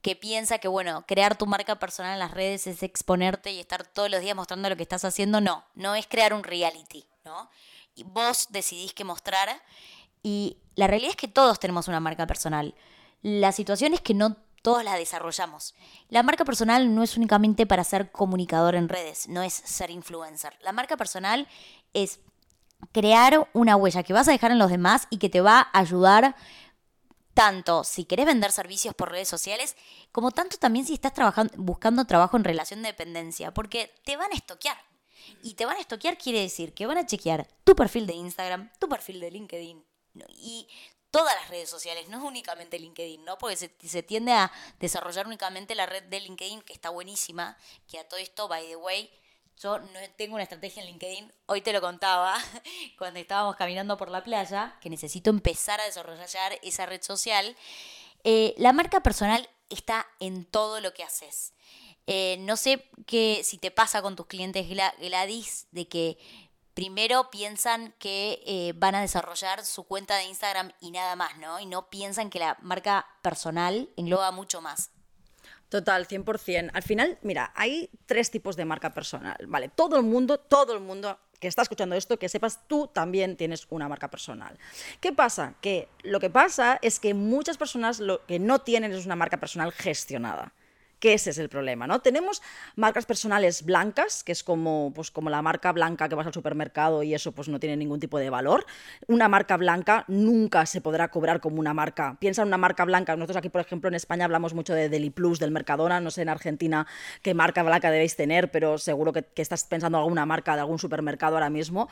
que 0.06 0.14
piensa 0.14 0.58
que, 0.58 0.68
bueno, 0.68 1.04
crear 1.04 1.36
tu 1.36 1.46
marca 1.46 1.80
personal 1.80 2.12
en 2.12 2.20
las 2.20 2.30
redes 2.30 2.68
es 2.68 2.84
exponerte 2.84 3.50
y 3.50 3.58
estar 3.58 3.84
todos 3.84 4.08
los 4.08 4.20
días 4.20 4.36
mostrando 4.36 4.68
lo 4.68 4.76
que 4.76 4.84
estás 4.84 5.04
haciendo. 5.04 5.40
No, 5.40 5.64
no 5.74 5.96
es 5.96 6.06
crear 6.06 6.32
un 6.32 6.44
reality, 6.44 7.04
¿no? 7.24 7.50
Y 7.96 8.04
vos 8.04 8.46
decidís 8.50 8.92
qué 8.92 9.02
mostrar 9.02 9.48
y 10.22 10.58
la 10.76 10.86
realidad 10.86 11.10
es 11.10 11.16
que 11.16 11.26
todos 11.26 11.58
tenemos 11.58 11.88
una 11.88 11.98
marca 11.98 12.24
personal. 12.24 12.76
La 13.22 13.50
situación 13.50 13.94
es 13.94 14.00
que 14.00 14.14
no 14.14 14.36
todos 14.62 14.84
la 14.84 14.94
desarrollamos. 14.94 15.74
La 16.08 16.22
marca 16.22 16.44
personal 16.44 16.94
no 16.94 17.02
es 17.02 17.16
únicamente 17.16 17.66
para 17.66 17.82
ser 17.82 18.12
comunicador 18.12 18.76
en 18.76 18.88
redes, 18.88 19.28
no 19.28 19.42
es 19.42 19.54
ser 19.54 19.90
influencer. 19.90 20.56
La 20.62 20.70
marca 20.70 20.96
personal 20.96 21.48
es 21.94 22.20
crear 22.92 23.50
una 23.54 23.74
huella 23.74 24.04
que 24.04 24.12
vas 24.12 24.28
a 24.28 24.30
dejar 24.30 24.52
en 24.52 24.60
los 24.60 24.70
demás 24.70 25.08
y 25.10 25.18
que 25.18 25.30
te 25.30 25.40
va 25.40 25.68
a 25.72 25.80
ayudar 25.80 26.36
tanto 27.36 27.84
si 27.84 28.06
querés 28.06 28.24
vender 28.24 28.50
servicios 28.50 28.94
por 28.94 29.10
redes 29.10 29.28
sociales, 29.28 29.76
como 30.10 30.30
tanto 30.30 30.56
también 30.56 30.86
si 30.86 30.94
estás 30.94 31.12
trabajando, 31.12 31.52
buscando 31.58 32.06
trabajo 32.06 32.38
en 32.38 32.44
relación 32.44 32.80
de 32.80 32.88
dependencia, 32.88 33.52
porque 33.52 33.92
te 34.04 34.16
van 34.16 34.32
a 34.32 34.36
estoquear. 34.36 34.78
Y 35.42 35.52
te 35.52 35.66
van 35.66 35.76
a 35.76 35.80
estoquear 35.80 36.16
quiere 36.16 36.40
decir 36.40 36.72
que 36.72 36.86
van 36.86 36.96
a 36.96 37.04
chequear 37.04 37.46
tu 37.62 37.76
perfil 37.76 38.06
de 38.06 38.14
Instagram, 38.14 38.72
tu 38.78 38.88
perfil 38.88 39.20
de 39.20 39.30
LinkedIn 39.30 39.84
y 40.38 40.66
todas 41.10 41.34
las 41.34 41.50
redes 41.50 41.68
sociales, 41.68 42.08
no 42.08 42.16
es 42.16 42.24
únicamente 42.24 42.78
LinkedIn, 42.78 43.22
¿no? 43.26 43.36
Porque 43.36 43.56
se, 43.56 43.70
se, 43.86 44.02
tiende 44.02 44.32
a 44.32 44.50
desarrollar 44.80 45.26
únicamente 45.26 45.74
la 45.74 45.84
red 45.84 46.04
de 46.04 46.20
LinkedIn, 46.20 46.62
que 46.62 46.72
está 46.72 46.88
buenísima, 46.88 47.58
que 47.86 47.98
a 47.98 48.08
todo 48.08 48.18
esto, 48.18 48.48
by 48.48 48.66
the 48.66 48.76
way, 48.76 49.10
yo 49.60 49.78
no 49.78 50.00
tengo 50.16 50.34
una 50.34 50.42
estrategia 50.42 50.82
en 50.82 50.88
LinkedIn, 50.88 51.32
hoy 51.46 51.60
te 51.62 51.72
lo 51.72 51.80
contaba 51.80 52.36
cuando 52.98 53.20
estábamos 53.20 53.56
caminando 53.56 53.96
por 53.96 54.10
la 54.10 54.22
playa, 54.22 54.76
que 54.80 54.90
necesito 54.90 55.30
empezar 55.30 55.80
a 55.80 55.84
desarrollar 55.84 56.58
esa 56.62 56.86
red 56.86 57.02
social. 57.02 57.56
Eh, 58.24 58.54
la 58.58 58.72
marca 58.72 59.02
personal 59.02 59.48
está 59.70 60.06
en 60.20 60.44
todo 60.44 60.80
lo 60.80 60.92
que 60.92 61.02
haces. 61.02 61.54
Eh, 62.06 62.36
no 62.40 62.56
sé 62.56 62.88
qué 63.06 63.42
si 63.44 63.58
te 63.58 63.70
pasa 63.70 64.02
con 64.02 64.14
tus 64.14 64.26
clientes 64.26 64.68
Gladys, 64.68 65.66
de 65.72 65.88
que 65.88 66.18
primero 66.74 67.30
piensan 67.30 67.94
que 67.98 68.42
eh, 68.46 68.74
van 68.76 68.94
a 68.94 69.00
desarrollar 69.00 69.64
su 69.64 69.84
cuenta 69.84 70.16
de 70.16 70.24
Instagram 70.24 70.72
y 70.80 70.90
nada 70.90 71.16
más, 71.16 71.38
¿no? 71.38 71.58
Y 71.58 71.66
no 71.66 71.88
piensan 71.88 72.30
que 72.30 72.38
la 72.38 72.58
marca 72.60 73.06
personal 73.22 73.88
engloba 73.96 74.30
mucho 74.30 74.60
más. 74.60 74.90
Total, 75.68 76.06
100%. 76.06 76.70
Al 76.72 76.82
final, 76.82 77.18
mira, 77.22 77.52
hay 77.54 77.90
tres 78.06 78.30
tipos 78.30 78.56
de 78.56 78.64
marca 78.64 78.94
personal, 78.94 79.36
¿vale? 79.48 79.68
Todo 79.68 79.96
el 79.96 80.04
mundo, 80.04 80.38
todo 80.38 80.74
el 80.74 80.80
mundo 80.80 81.18
que 81.40 81.48
está 81.48 81.62
escuchando 81.62 81.96
esto, 81.96 82.18
que 82.18 82.28
sepas, 82.28 82.66
tú 82.66 82.88
también 82.88 83.36
tienes 83.36 83.66
una 83.70 83.88
marca 83.88 84.08
personal. 84.08 84.58
¿Qué 85.00 85.12
pasa? 85.12 85.54
Que 85.60 85.88
lo 86.02 86.20
que 86.20 86.30
pasa 86.30 86.78
es 86.82 86.98
que 86.98 87.14
muchas 87.14 87.58
personas 87.58 88.00
lo 88.00 88.24
que 88.26 88.38
no 88.38 88.60
tienen 88.60 88.92
es 88.92 89.04
una 89.04 89.16
marca 89.16 89.38
personal 89.38 89.72
gestionada 89.72 90.52
que 90.98 91.14
ese 91.14 91.30
es 91.30 91.38
el 91.38 91.48
problema, 91.48 91.86
¿no? 91.86 92.00
Tenemos 92.00 92.42
marcas 92.74 93.06
personales 93.06 93.64
blancas, 93.64 94.24
que 94.24 94.32
es 94.32 94.42
como, 94.42 94.92
pues, 94.94 95.10
como 95.10 95.30
la 95.30 95.42
marca 95.42 95.72
blanca 95.72 96.08
que 96.08 96.14
vas 96.14 96.26
al 96.26 96.32
supermercado 96.32 97.02
y 97.02 97.14
eso 97.14 97.32
pues 97.32 97.48
no 97.48 97.60
tiene 97.60 97.76
ningún 97.76 98.00
tipo 98.00 98.18
de 98.18 98.30
valor. 98.30 98.66
Una 99.06 99.28
marca 99.28 99.56
blanca 99.56 100.04
nunca 100.08 100.64
se 100.66 100.80
podrá 100.80 101.08
cobrar 101.08 101.40
como 101.40 101.60
una 101.60 101.74
marca. 101.74 102.16
Piensa 102.18 102.42
en 102.42 102.48
una 102.48 102.58
marca 102.58 102.84
blanca. 102.84 103.14
Nosotros 103.16 103.36
aquí, 103.36 103.48
por 103.48 103.60
ejemplo, 103.60 103.88
en 103.88 103.94
España 103.94 104.24
hablamos 104.24 104.54
mucho 104.54 104.74
de 104.74 104.88
Deli 104.88 105.10
Plus, 105.10 105.38
del 105.38 105.50
Mercadona. 105.50 106.00
No 106.00 106.10
sé 106.10 106.22
en 106.22 106.28
Argentina 106.28 106.86
qué 107.22 107.34
marca 107.34 107.62
blanca 107.62 107.90
debéis 107.90 108.16
tener, 108.16 108.50
pero 108.50 108.78
seguro 108.78 109.12
que, 109.12 109.22
que 109.22 109.42
estás 109.42 109.64
pensando 109.64 109.98
en 109.98 110.02
alguna 110.02 110.26
marca 110.26 110.54
de 110.54 110.60
algún 110.60 110.78
supermercado 110.78 111.36
ahora 111.36 111.50
mismo 111.50 111.88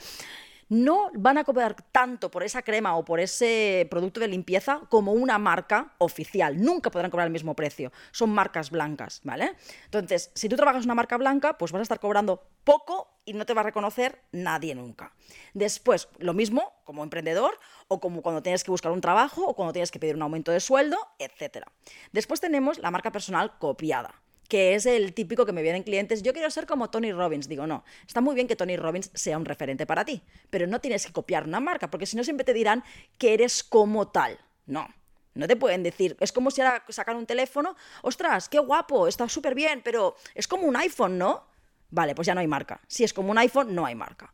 no 0.69 1.11
van 1.15 1.39
a 1.39 1.45
cobrar 1.45 1.77
tanto 1.93 2.31
por 2.31 2.43
esa 2.43 2.63
crema 2.63 2.97
o 2.97 3.05
por 3.05 3.21
ese 3.21 3.87
producto 3.91 4.21
de 4.21 4.29
limpieza 4.29 4.81
como 4.89 5.13
una 5.13 5.39
marca 5.39 5.95
oficial. 5.99 6.61
Nunca 6.61 6.91
podrán 6.91 7.11
cobrar 7.11 7.27
el 7.27 7.33
mismo 7.33 7.55
precio. 7.55 7.93
Son 8.13 8.31
marcas 8.31 8.71
blancas, 8.71 9.21
¿vale? 9.25 9.55
Entonces, 9.85 10.31
si 10.35 10.49
tú 10.49 10.57
trabajas 10.57 10.85
una 10.85 10.95
marca 10.95 11.17
blanca, 11.17 11.59
pues 11.59 11.73
vas 11.73 11.81
a 11.81 11.83
estar 11.83 12.01
cobrando 12.01 12.47
poco 12.65 13.09
y 13.25 13.33
no 13.33 13.47
te 13.47 13.55
va 13.55 13.61
a 13.61 13.65
reconocer 13.65 14.21
nadie 14.33 14.75
nunca. 14.75 15.13
Después, 15.53 16.09
lo 16.19 16.35
mismo 16.35 16.73
como 16.85 17.03
emprendedor 17.03 17.59
o 17.89 18.01
como 18.01 18.23
cuando 18.23 18.43
tienes 18.43 18.65
que 18.65 18.71
buscar 18.71 18.93
un 18.93 19.01
trabajo 19.01 19.47
o 19.47 19.55
cuando 19.55 19.73
tienes 19.73 19.91
que 19.91 19.99
pedir 19.99 20.17
un 20.17 20.23
aumento 20.23 20.53
de 20.53 20.61
sueldo, 20.61 20.99
etc. 21.19 21.67
Después 22.13 22.41
tenemos 22.41 22.79
la 22.79 22.91
marca 22.91 23.13
personal 23.13 23.59
copiada 23.59 24.15
que 24.49 24.75
es 24.75 24.87
el 24.87 25.15
típico 25.15 25.47
que 25.47 25.53
me 25.53 25.63
vienen 25.63 25.83
clientes, 25.83 26.23
yo 26.23 26.33
quiero 26.33 26.51
ser 26.51 26.67
como 26.67 26.91
Tony 26.91 27.13
Robbins. 27.13 27.49
Digo, 27.49 27.67
no, 27.67 27.85
está 28.07 28.21
muy 28.21 28.35
bien 28.35 28.47
que 28.47 28.57
Tony 28.57 28.77
Robbins 28.77 29.11
sea 29.15 29.39
un 29.39 29.45
referente 29.45 29.87
para 29.87 30.05
ti, 30.05 30.23
pero 30.51 30.67
no 30.67 30.81
tienes 30.81 31.07
que 31.07 31.13
copiar 31.13 31.45
una 31.45 31.61
marca, 31.61 31.91
porque 31.91 32.07
si 32.07 32.17
no 32.17 32.25
siempre 32.25 32.45
te 32.45 32.53
dirán 32.53 32.85
que 33.19 33.35
eres 33.35 33.65
como 33.65 34.09
tal. 34.09 34.39
No, 34.67 34.89
no 35.35 35.49
te 35.49 35.57
pueden 35.57 35.83
decir, 35.83 36.17
es 36.21 36.33
como 36.33 36.51
si 36.51 36.61
ahora 36.61 36.85
sacan 36.89 37.17
un 37.17 37.27
teléfono, 37.27 37.77
ostras, 38.03 38.49
qué 38.49 38.59
guapo, 38.59 39.09
está 39.09 39.29
súper 39.29 39.55
bien, 39.55 39.83
pero 39.85 40.17
es 40.35 40.47
como 40.47 40.67
un 40.67 40.77
iPhone, 40.77 41.19
¿no? 41.19 41.47
Vale, 41.91 42.15
pues 42.15 42.27
ya 42.27 42.35
no 42.35 42.41
hay 42.41 42.47
marca. 42.47 42.81
Si 42.87 43.05
es 43.05 43.13
como 43.13 43.31
un 43.31 43.39
iPhone, 43.39 43.75
no 43.75 43.87
hay 43.87 43.95
marca. 43.95 44.33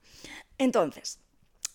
Entonces, 0.57 1.19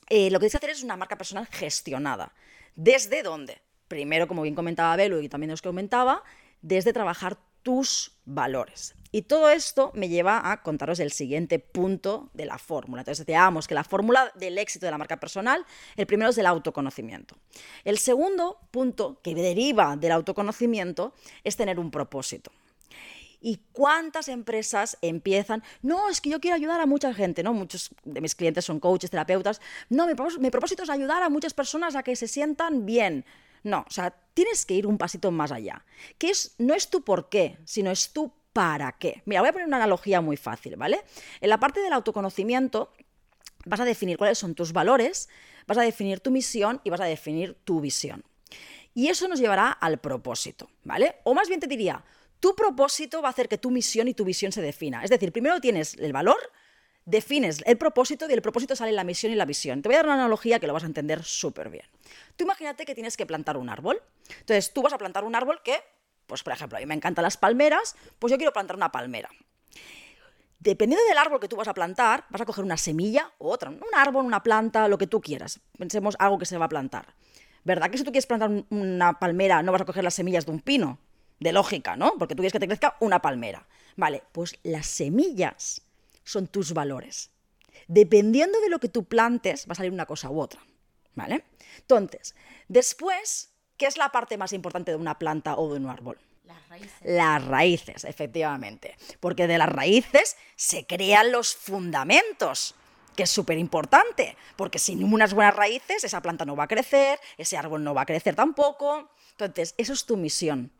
eh, 0.09 0.29
lo 0.29 0.39
que 0.39 0.45
tienes 0.45 0.51
que 0.51 0.57
hacer 0.57 0.69
es 0.69 0.83
una 0.83 0.97
marca 0.97 1.17
personal 1.17 1.47
gestionada. 1.47 2.33
¿Desde 2.75 3.23
dónde? 3.23 3.61
Primero, 3.87 4.27
como 4.27 4.41
bien 4.41 4.55
comentaba 4.55 4.95
Belu 4.95 5.19
y 5.21 5.29
también 5.29 5.51
os 5.51 5.61
comentaba, 5.61 6.23
desde 6.61 6.93
trabajar 6.93 7.37
tus 7.65 8.11
valores. 8.25 8.93
Y 9.11 9.23
todo 9.23 9.49
esto 9.49 9.91
me 9.95 10.07
lleva 10.07 10.51
a 10.51 10.61
contaros 10.61 10.99
el 10.99 11.11
siguiente 11.11 11.57
punto 11.57 12.29
de 12.35 12.45
la 12.45 12.59
fórmula. 12.59 13.01
Entonces, 13.01 13.25
decíamos 13.25 13.67
que 13.67 13.73
la 13.73 13.83
fórmula 13.83 14.31
del 14.35 14.59
éxito 14.59 14.85
de 14.85 14.91
la 14.91 14.99
marca 14.99 15.19
personal, 15.19 15.65
el 15.95 16.05
primero 16.05 16.29
es 16.29 16.37
el 16.37 16.45
autoconocimiento. 16.45 17.35
El 17.83 17.97
segundo 17.97 18.59
punto 18.69 19.19
que 19.23 19.33
deriva 19.33 19.95
del 19.95 20.11
autoconocimiento 20.11 21.13
es 21.43 21.55
tener 21.55 21.79
un 21.79 21.89
propósito. 21.89 22.51
¿Y 23.41 23.61
cuántas 23.71 24.27
empresas 24.27 24.99
empiezan? 25.01 25.63
No, 25.81 26.07
es 26.09 26.21
que 26.21 26.29
yo 26.29 26.39
quiero 26.39 26.55
ayudar 26.55 26.79
a 26.79 26.85
mucha 26.85 27.15
gente, 27.15 27.41
¿no? 27.41 27.51
Muchos 27.51 27.89
de 28.03 28.21
mis 28.21 28.35
clientes 28.35 28.65
son 28.65 28.79
coaches, 28.79 29.09
terapeutas. 29.09 29.59
No, 29.89 30.05
mi 30.05 30.49
propósito 30.51 30.83
es 30.83 30.89
ayudar 30.91 31.23
a 31.23 31.29
muchas 31.29 31.55
personas 31.55 31.95
a 31.95 32.03
que 32.03 32.15
se 32.15 32.27
sientan 32.27 32.85
bien. 32.85 33.25
No, 33.65 33.83
o 33.89 33.91
sea, 33.91 34.11
tienes 34.35 34.63
que 34.63 34.75
ir 34.75 34.85
un 34.85 34.99
pasito 34.99 35.31
más 35.31 35.51
allá. 35.51 35.83
Que 36.19 36.29
es, 36.29 36.53
no 36.59 36.75
es 36.75 36.91
tu 36.91 37.03
por 37.03 37.29
qué, 37.29 37.57
sino 37.65 37.89
es 37.89 38.13
tu 38.13 38.31
para 38.53 38.91
qué. 38.91 39.23
Mira, 39.25 39.41
voy 39.41 39.49
a 39.49 39.53
poner 39.53 39.67
una 39.67 39.77
analogía 39.77 40.21
muy 40.21 40.37
fácil, 40.37 40.75
¿vale? 40.75 41.01
En 41.41 41.49
la 41.49 41.59
parte 41.59 41.81
del 41.81 41.91
autoconocimiento 41.91 42.93
vas 43.65 43.79
a 43.79 43.85
definir 43.85 44.19
cuáles 44.19 44.37
son 44.37 44.53
tus 44.53 44.71
valores, 44.71 45.29
vas 45.65 45.79
a 45.79 45.81
definir 45.81 46.19
tu 46.19 46.29
misión 46.29 46.79
y 46.83 46.91
vas 46.91 47.01
a 47.01 47.05
definir 47.05 47.57
tu 47.63 47.81
visión. 47.81 48.23
Y 48.93 49.07
eso 49.07 49.27
nos 49.27 49.39
llevará 49.39 49.71
al 49.71 49.97
propósito, 49.97 50.69
¿vale? 50.83 51.15
O 51.23 51.33
más 51.33 51.47
bien 51.47 51.59
te 51.59 51.65
diría, 51.65 52.05
tu 52.39 52.55
propósito 52.55 53.23
va 53.23 53.29
a 53.29 53.31
hacer 53.31 53.49
que 53.49 53.57
tu 53.57 53.71
misión 53.71 54.07
y 54.07 54.13
tu 54.13 54.25
visión 54.25 54.51
se 54.51 54.61
defina. 54.61 55.03
Es 55.03 55.09
decir, 55.09 55.31
primero 55.31 55.59
tienes 55.59 55.95
el 55.95 56.13
valor, 56.13 56.37
defines 57.03 57.63
el 57.65 57.79
propósito 57.79 58.25
y 58.25 58.27
del 58.27 58.43
propósito 58.43 58.75
sale 58.75 58.91
la 58.91 59.03
misión 59.03 59.31
y 59.31 59.35
la 59.35 59.45
visión. 59.45 59.81
Te 59.81 59.89
voy 59.89 59.95
a 59.95 59.97
dar 59.97 60.05
una 60.05 60.13
analogía 60.13 60.59
que 60.59 60.67
lo 60.67 60.73
vas 60.73 60.83
a 60.83 60.85
entender 60.85 61.23
súper 61.23 61.71
bien. 61.71 61.85
Tú 62.35 62.43
imagínate 62.43 62.85
que 62.85 62.95
tienes 62.95 63.17
que 63.17 63.25
plantar 63.25 63.57
un 63.57 63.69
árbol. 63.69 64.01
Entonces, 64.29 64.73
tú 64.73 64.81
vas 64.81 64.93
a 64.93 64.97
plantar 64.97 65.23
un 65.23 65.35
árbol 65.35 65.61
que, 65.63 65.79
pues 66.27 66.43
por 66.43 66.53
ejemplo, 66.53 66.77
a 66.77 66.81
mí 66.81 66.85
me 66.85 66.95
encantan 66.95 67.23
las 67.23 67.37
palmeras, 67.37 67.95
pues 68.19 68.31
yo 68.31 68.37
quiero 68.37 68.53
plantar 68.53 68.75
una 68.75 68.91
palmera. 68.91 69.29
Dependiendo 70.59 71.05
del 71.07 71.17
árbol 71.17 71.39
que 71.39 71.47
tú 71.47 71.55
vas 71.55 71.67
a 71.67 71.73
plantar, 71.73 72.25
vas 72.29 72.41
a 72.41 72.45
coger 72.45 72.63
una 72.63 72.77
semilla 72.77 73.31
u 73.37 73.49
otra, 73.49 73.69
un 73.69 73.83
árbol, 73.93 74.25
una 74.25 74.41
planta, 74.41 74.87
lo 74.87 74.97
que 74.97 75.05
tú 75.05 75.21
quieras. 75.21 75.59
Pensemos 75.77 76.15
algo 76.17 76.39
que 76.39 76.45
se 76.45 76.57
va 76.57 76.65
a 76.65 76.69
plantar. 76.69 77.13
¿Verdad 77.63 77.89
que 77.89 77.97
si 77.97 78.03
tú 78.03 78.11
quieres 78.11 78.25
plantar 78.25 78.49
una 78.69 79.19
palmera 79.19 79.61
no 79.61 79.71
vas 79.71 79.81
a 79.81 79.85
coger 79.85 80.03
las 80.03 80.15
semillas 80.15 80.45
de 80.45 80.51
un 80.51 80.61
pino? 80.61 80.99
De 81.39 81.51
lógica, 81.51 81.95
¿no? 81.95 82.13
Porque 82.17 82.33
tú 82.33 82.41
quieres 82.41 82.53
que 82.53 82.59
te 82.59 82.67
crezca 82.67 82.95
una 82.99 83.21
palmera. 83.21 83.67
Vale, 83.95 84.23
pues 84.31 84.57
las 84.63 84.87
semillas 84.87 85.81
son 86.23 86.47
tus 86.47 86.73
valores. 86.73 87.31
Dependiendo 87.87 88.59
de 88.61 88.69
lo 88.69 88.79
que 88.79 88.89
tú 88.89 89.03
plantes, 89.03 89.67
va 89.67 89.73
a 89.73 89.75
salir 89.75 89.91
una 89.91 90.05
cosa 90.05 90.29
u 90.29 90.39
otra. 90.39 90.61
¿Vale? 91.15 91.45
Entonces, 91.79 92.35
después, 92.67 93.49
¿qué 93.77 93.85
es 93.85 93.97
la 93.97 94.09
parte 94.09 94.37
más 94.37 94.53
importante 94.53 94.91
de 94.91 94.97
una 94.97 95.17
planta 95.17 95.55
o 95.55 95.73
de 95.73 95.79
un 95.79 95.89
árbol? 95.89 96.17
Las 96.43 96.69
raíces. 96.69 96.99
Las 97.03 97.45
raíces, 97.45 98.03
efectivamente. 98.03 98.97
Porque 99.19 99.47
de 99.47 99.57
las 99.57 99.69
raíces 99.69 100.37
se 100.55 100.85
crean 100.85 101.31
los 101.31 101.55
fundamentos, 101.55 102.75
que 103.15 103.23
es 103.23 103.29
súper 103.31 103.57
importante. 103.57 104.37
Porque 104.55 104.77
sin 104.77 105.03
unas 105.03 105.33
buenas 105.33 105.55
raíces, 105.55 106.03
esa 106.03 106.21
planta 106.21 106.45
no 106.45 106.55
va 106.55 106.65
a 106.65 106.67
crecer, 106.67 107.19
ese 107.37 107.57
árbol 107.57 107.83
no 107.83 107.93
va 107.93 108.01
a 108.01 108.05
crecer 108.05 108.35
tampoco. 108.35 109.09
Entonces, 109.31 109.73
eso 109.77 109.93
es 109.93 110.05
tu 110.05 110.17
misión. 110.17 110.71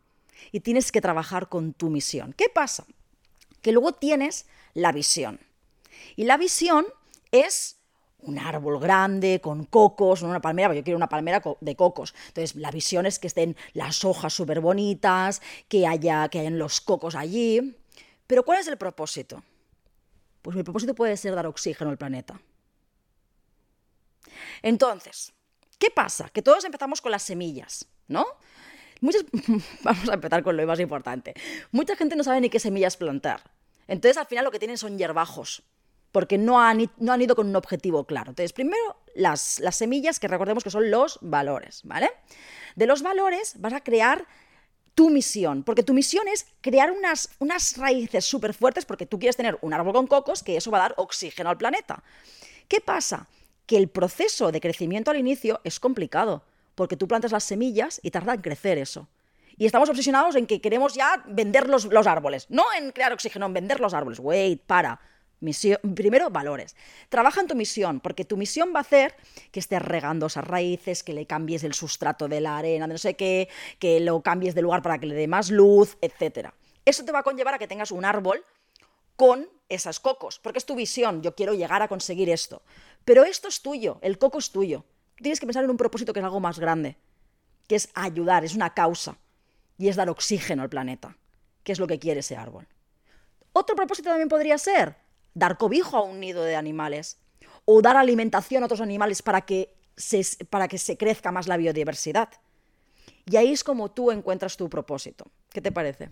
Y 0.52 0.60
tienes 0.60 0.92
que 0.92 1.00
trabajar 1.00 1.48
con 1.48 1.72
tu 1.72 1.88
misión. 1.90 2.32
¿Qué 2.34 2.48
pasa? 2.48 2.84
Que 3.62 3.72
luego 3.72 3.92
tienes 3.92 4.46
la 4.74 4.92
visión. 4.92 5.40
Y 6.14 6.24
la 6.24 6.36
visión 6.36 6.86
es 7.32 7.75
un 8.26 8.38
árbol 8.38 8.78
grande 8.80 9.40
con 9.40 9.64
cocos, 9.64 10.22
no 10.22 10.28
una 10.28 10.40
palmera, 10.40 10.68
porque 10.68 10.80
yo 10.80 10.84
quiero 10.84 10.96
una 10.96 11.08
palmera 11.08 11.42
de 11.60 11.76
cocos. 11.76 12.14
Entonces, 12.28 12.56
la 12.56 12.70
visión 12.70 13.06
es 13.06 13.18
que 13.18 13.28
estén 13.28 13.56
las 13.72 14.04
hojas 14.04 14.34
súper 14.34 14.60
bonitas, 14.60 15.40
que 15.68 15.86
haya 15.86 16.28
que 16.28 16.40
hayan 16.40 16.58
los 16.58 16.80
cocos 16.80 17.14
allí. 17.14 17.76
Pero 18.26 18.44
¿cuál 18.44 18.58
es 18.58 18.68
el 18.68 18.76
propósito? 18.76 19.42
Pues 20.42 20.56
mi 20.56 20.62
propósito 20.62 20.94
puede 20.94 21.16
ser 21.16 21.34
dar 21.34 21.46
oxígeno 21.46 21.90
al 21.90 21.98
planeta. 21.98 22.40
Entonces, 24.62 25.32
¿qué 25.78 25.90
pasa? 25.90 26.28
Que 26.30 26.42
todos 26.42 26.64
empezamos 26.64 27.00
con 27.00 27.12
las 27.12 27.22
semillas, 27.22 27.86
¿no? 28.08 28.26
Muchas... 29.00 29.24
Vamos 29.82 30.08
a 30.08 30.14
empezar 30.14 30.42
con 30.42 30.56
lo 30.56 30.66
más 30.66 30.80
importante. 30.80 31.34
Mucha 31.70 31.96
gente 31.96 32.16
no 32.16 32.24
sabe 32.24 32.40
ni 32.40 32.50
qué 32.50 32.58
semillas 32.58 32.96
plantar. 32.96 33.42
Entonces, 33.86 34.16
al 34.16 34.26
final 34.26 34.44
lo 34.44 34.50
que 34.50 34.58
tienen 34.58 34.78
son 34.78 34.98
hierbajos 34.98 35.62
porque 36.16 36.38
no 36.38 36.62
han, 36.62 36.80
ido 36.80 37.36
con 37.36 37.46
un 37.46 37.56
objetivo 37.56 38.04
claro. 38.04 38.30
Entonces, 38.30 38.54
primero, 38.54 38.96
las, 39.14 39.60
las 39.60 39.76
semillas, 39.76 40.18
que 40.18 40.28
recordemos 40.28 40.64
que 40.64 40.70
son 40.70 40.90
los 40.90 41.18
valores, 41.20 41.82
¿vale? 41.84 42.10
De 42.74 42.86
los 42.86 43.02
valores 43.02 43.56
vas 43.58 43.74
a 43.74 43.82
crear 43.82 44.26
tu 44.94 45.10
misión, 45.10 45.62
porque 45.62 45.82
tu 45.82 45.92
misión 45.92 46.26
es 46.26 46.46
crear 46.62 46.90
unas, 46.90 47.28
unas 47.38 47.76
raíces 47.76 48.24
súper 48.24 48.54
fuertes, 48.54 48.86
porque 48.86 49.04
tú 49.04 49.18
quieres 49.18 49.36
tener 49.36 49.58
un 49.60 49.74
árbol 49.74 49.92
con 49.92 50.06
cocos, 50.06 50.42
que 50.42 50.56
eso 50.56 50.70
va 50.70 50.78
a 50.78 50.80
dar 50.88 50.94
oxígeno 50.96 51.50
al 51.50 51.58
planeta. 51.58 52.02
¿Qué 52.66 52.80
pasa? 52.80 53.28
Que 53.66 53.76
el 53.76 53.88
proceso 53.88 54.50
de 54.50 54.62
crecimiento 54.62 55.10
al 55.10 55.18
inicio 55.18 55.60
es 55.64 55.78
complicado, 55.78 56.44
porque 56.76 56.96
tú 56.96 57.06
plantas 57.06 57.32
las 57.32 57.44
semillas 57.44 58.00
y 58.02 58.10
tarda 58.10 58.32
en 58.32 58.40
crecer 58.40 58.78
eso. 58.78 59.06
Y 59.58 59.66
estamos 59.66 59.90
obsesionados 59.90 60.34
en 60.36 60.46
que 60.46 60.62
queremos 60.62 60.94
ya 60.94 61.22
vender 61.26 61.68
los, 61.68 61.84
los 61.84 62.06
árboles, 62.06 62.46
no 62.48 62.64
en 62.78 62.90
crear 62.92 63.12
oxígeno, 63.12 63.44
en 63.44 63.52
vender 63.52 63.80
los 63.80 63.92
árboles. 63.92 64.18
Wait, 64.18 64.62
para 64.62 64.98
Misión, 65.40 65.78
primero, 65.94 66.30
valores. 66.30 66.76
Trabaja 67.10 67.40
en 67.40 67.46
tu 67.46 67.54
misión, 67.54 68.00
porque 68.00 68.24
tu 68.24 68.36
misión 68.36 68.72
va 68.74 68.78
a 68.78 68.82
hacer 68.82 69.14
que 69.52 69.60
estés 69.60 69.82
regando 69.82 70.26
esas 70.26 70.44
raíces, 70.44 71.02
que 71.02 71.12
le 71.12 71.26
cambies 71.26 71.62
el 71.62 71.74
sustrato 71.74 72.26
de 72.26 72.40
la 72.40 72.56
arena, 72.56 72.86
de 72.86 72.94
no 72.94 72.98
sé 72.98 73.16
qué, 73.16 73.48
que 73.78 74.00
lo 74.00 74.22
cambies 74.22 74.54
de 74.54 74.62
lugar 74.62 74.82
para 74.82 74.98
que 74.98 75.06
le 75.06 75.14
dé 75.14 75.28
más 75.28 75.50
luz, 75.50 75.98
etc. 76.00 76.50
Eso 76.84 77.04
te 77.04 77.12
va 77.12 77.18
a 77.18 77.22
conllevar 77.22 77.54
a 77.54 77.58
que 77.58 77.68
tengas 77.68 77.90
un 77.90 78.04
árbol 78.04 78.44
con 79.16 79.48
esas 79.68 80.00
cocos, 80.00 80.38
porque 80.38 80.58
es 80.58 80.66
tu 80.66 80.74
visión, 80.74 81.22
yo 81.22 81.34
quiero 81.34 81.54
llegar 81.54 81.82
a 81.82 81.88
conseguir 81.88 82.30
esto. 82.30 82.62
Pero 83.04 83.24
esto 83.24 83.48
es 83.48 83.60
tuyo, 83.60 83.98
el 84.02 84.18
coco 84.18 84.38
es 84.38 84.50
tuyo. 84.50 84.84
Tienes 85.16 85.40
que 85.40 85.46
pensar 85.46 85.64
en 85.64 85.70
un 85.70 85.76
propósito 85.76 86.12
que 86.12 86.20
es 86.20 86.24
algo 86.24 86.40
más 86.40 86.58
grande, 86.58 86.96
que 87.66 87.76
es 87.76 87.88
ayudar, 87.94 88.44
es 88.44 88.54
una 88.54 88.74
causa, 88.74 89.18
y 89.78 89.88
es 89.88 89.96
dar 89.96 90.08
oxígeno 90.08 90.62
al 90.62 90.68
planeta, 90.68 91.16
que 91.62 91.72
es 91.72 91.78
lo 91.78 91.86
que 91.86 91.98
quiere 91.98 92.20
ese 92.20 92.36
árbol. 92.36 92.66
Otro 93.52 93.74
propósito 93.74 94.10
también 94.10 94.28
podría 94.28 94.58
ser 94.58 94.96
dar 95.36 95.58
cobijo 95.58 95.98
a 95.98 96.02
un 96.02 96.18
nido 96.18 96.42
de 96.42 96.56
animales 96.56 97.18
o 97.66 97.82
dar 97.82 97.96
alimentación 97.96 98.62
a 98.62 98.66
otros 98.66 98.80
animales 98.80 99.20
para 99.20 99.42
que 99.42 99.76
se, 99.96 100.24
para 100.46 100.66
que 100.66 100.78
se 100.78 100.96
crezca 100.96 101.30
más 101.30 101.46
la 101.46 101.58
biodiversidad. 101.58 102.30
Y 103.26 103.36
ahí 103.36 103.52
es 103.52 103.62
como 103.62 103.90
tú 103.90 104.10
encuentras 104.10 104.56
tu 104.56 104.70
propósito. 104.70 105.26
¿Qué 105.50 105.60
te 105.60 105.70
parece? 105.70 106.08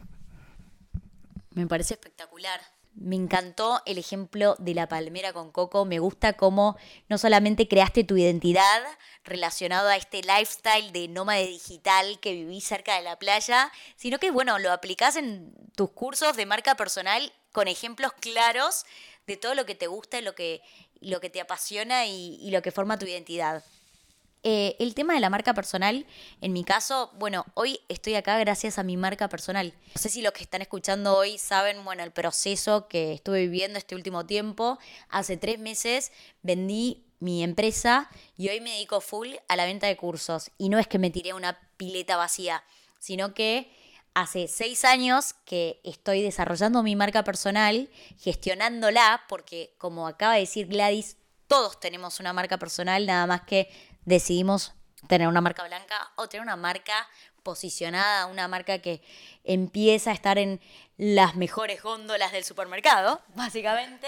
Me 1.52 1.66
parece 1.66 1.94
espectacular. 1.94 2.60
Me 2.96 3.16
encantó 3.16 3.80
el 3.86 3.98
ejemplo 3.98 4.56
de 4.58 4.74
la 4.74 4.88
palmera 4.88 5.32
con 5.32 5.50
coco. 5.50 5.84
Me 5.84 6.00
gusta 6.00 6.34
cómo 6.34 6.76
no 7.08 7.16
solamente 7.16 7.66
creaste 7.66 8.04
tu 8.04 8.16
identidad 8.16 8.82
relacionado 9.24 9.88
a 9.88 9.96
este 9.96 10.20
lifestyle 10.22 10.92
de 10.92 11.08
nómade 11.08 11.46
digital 11.46 12.20
que 12.20 12.34
vivís 12.34 12.64
cerca 12.64 12.96
de 12.96 13.02
la 13.02 13.18
playa, 13.18 13.72
sino 13.96 14.18
que, 14.18 14.30
bueno, 14.30 14.58
lo 14.58 14.70
aplicás 14.70 15.16
en 15.16 15.54
tus 15.74 15.90
cursos 15.90 16.36
de 16.36 16.46
marca 16.46 16.76
personal 16.76 17.32
con 17.54 17.68
ejemplos 17.68 18.12
claros 18.14 18.84
de 19.26 19.36
todo 19.36 19.54
lo 19.54 19.66
que 19.66 19.74
te 19.74 19.86
gusta, 19.86 20.20
lo 20.20 20.34
que, 20.34 20.62
lo 21.00 21.20
que 21.20 21.30
te 21.30 21.40
apasiona 21.40 22.06
y, 22.06 22.50
lo 22.50 22.62
que 22.62 22.70
forma 22.70 22.98
tu 22.98 23.06
identidad. 23.06 23.64
Eh, 24.46 24.76
el 24.78 24.94
tema 24.94 25.14
de 25.14 25.20
la 25.20 25.30
marca 25.30 25.54
personal, 25.54 26.04
en 26.42 26.52
mi 26.52 26.64
caso, 26.64 27.10
bueno, 27.14 27.46
hoy 27.54 27.80
estoy 27.88 28.14
acá 28.14 28.38
gracias 28.38 28.78
a 28.78 28.82
mi 28.82 28.98
marca 28.98 29.28
personal. 29.28 29.72
No 29.94 30.02
sé 30.02 30.10
si 30.10 30.20
los 30.20 30.34
que 30.34 30.42
están 30.42 30.60
escuchando 30.60 31.16
hoy 31.16 31.38
saben, 31.38 31.82
bueno, 31.82 32.02
el 32.02 32.10
proceso 32.10 32.86
que 32.86 33.14
estuve 33.14 33.40
viviendo 33.40 33.78
este 33.78 33.94
último 33.94 34.26
tiempo. 34.26 34.78
Hace 35.08 35.38
tres 35.38 35.58
meses 35.58 36.12
vendí 36.42 37.04
mi 37.20 37.42
empresa 37.42 38.10
y 38.36 38.50
hoy 38.50 38.60
me 38.60 38.72
dedico 38.72 39.00
full 39.00 39.30
a 39.48 39.56
la 39.56 39.64
venta 39.64 39.86
de 39.86 39.96
cursos. 39.96 40.50
Y 40.58 40.68
no 40.68 40.78
es 40.78 40.86
que 40.86 40.98
me 40.98 41.10
tiré 41.10 41.32
una 41.32 41.58
pileta 41.78 42.18
vacía, 42.18 42.62
sino 42.98 43.32
que 43.32 43.72
hace 44.14 44.48
seis 44.48 44.84
años 44.84 45.34
que 45.44 45.80
estoy 45.84 46.22
desarrollando 46.22 46.82
mi 46.82 46.96
marca 46.96 47.24
personal, 47.24 47.90
gestionándola, 48.18 49.24
porque 49.28 49.74
como 49.78 50.06
acaba 50.06 50.34
de 50.34 50.40
decir 50.40 50.68
Gladys, 50.68 51.16
todos 51.48 51.78
tenemos 51.80 52.20
una 52.20 52.32
marca 52.32 52.58
personal, 52.58 53.06
nada 53.06 53.26
más 53.26 53.42
que 53.42 53.68
decidimos 54.04 54.72
tener 55.08 55.28
una 55.28 55.40
marca 55.40 55.64
blanca 55.64 56.12
o 56.16 56.28
tener 56.28 56.42
una 56.42 56.56
marca 56.56 57.08
posicionada, 57.42 58.26
una 58.26 58.48
marca 58.48 58.78
que 58.78 59.02
empieza 59.42 60.10
a 60.10 60.14
estar 60.14 60.38
en 60.38 60.60
las 60.96 61.36
mejores 61.36 61.82
góndolas 61.82 62.32
del 62.32 62.44
supermercado, 62.44 63.20
básicamente. 63.34 64.06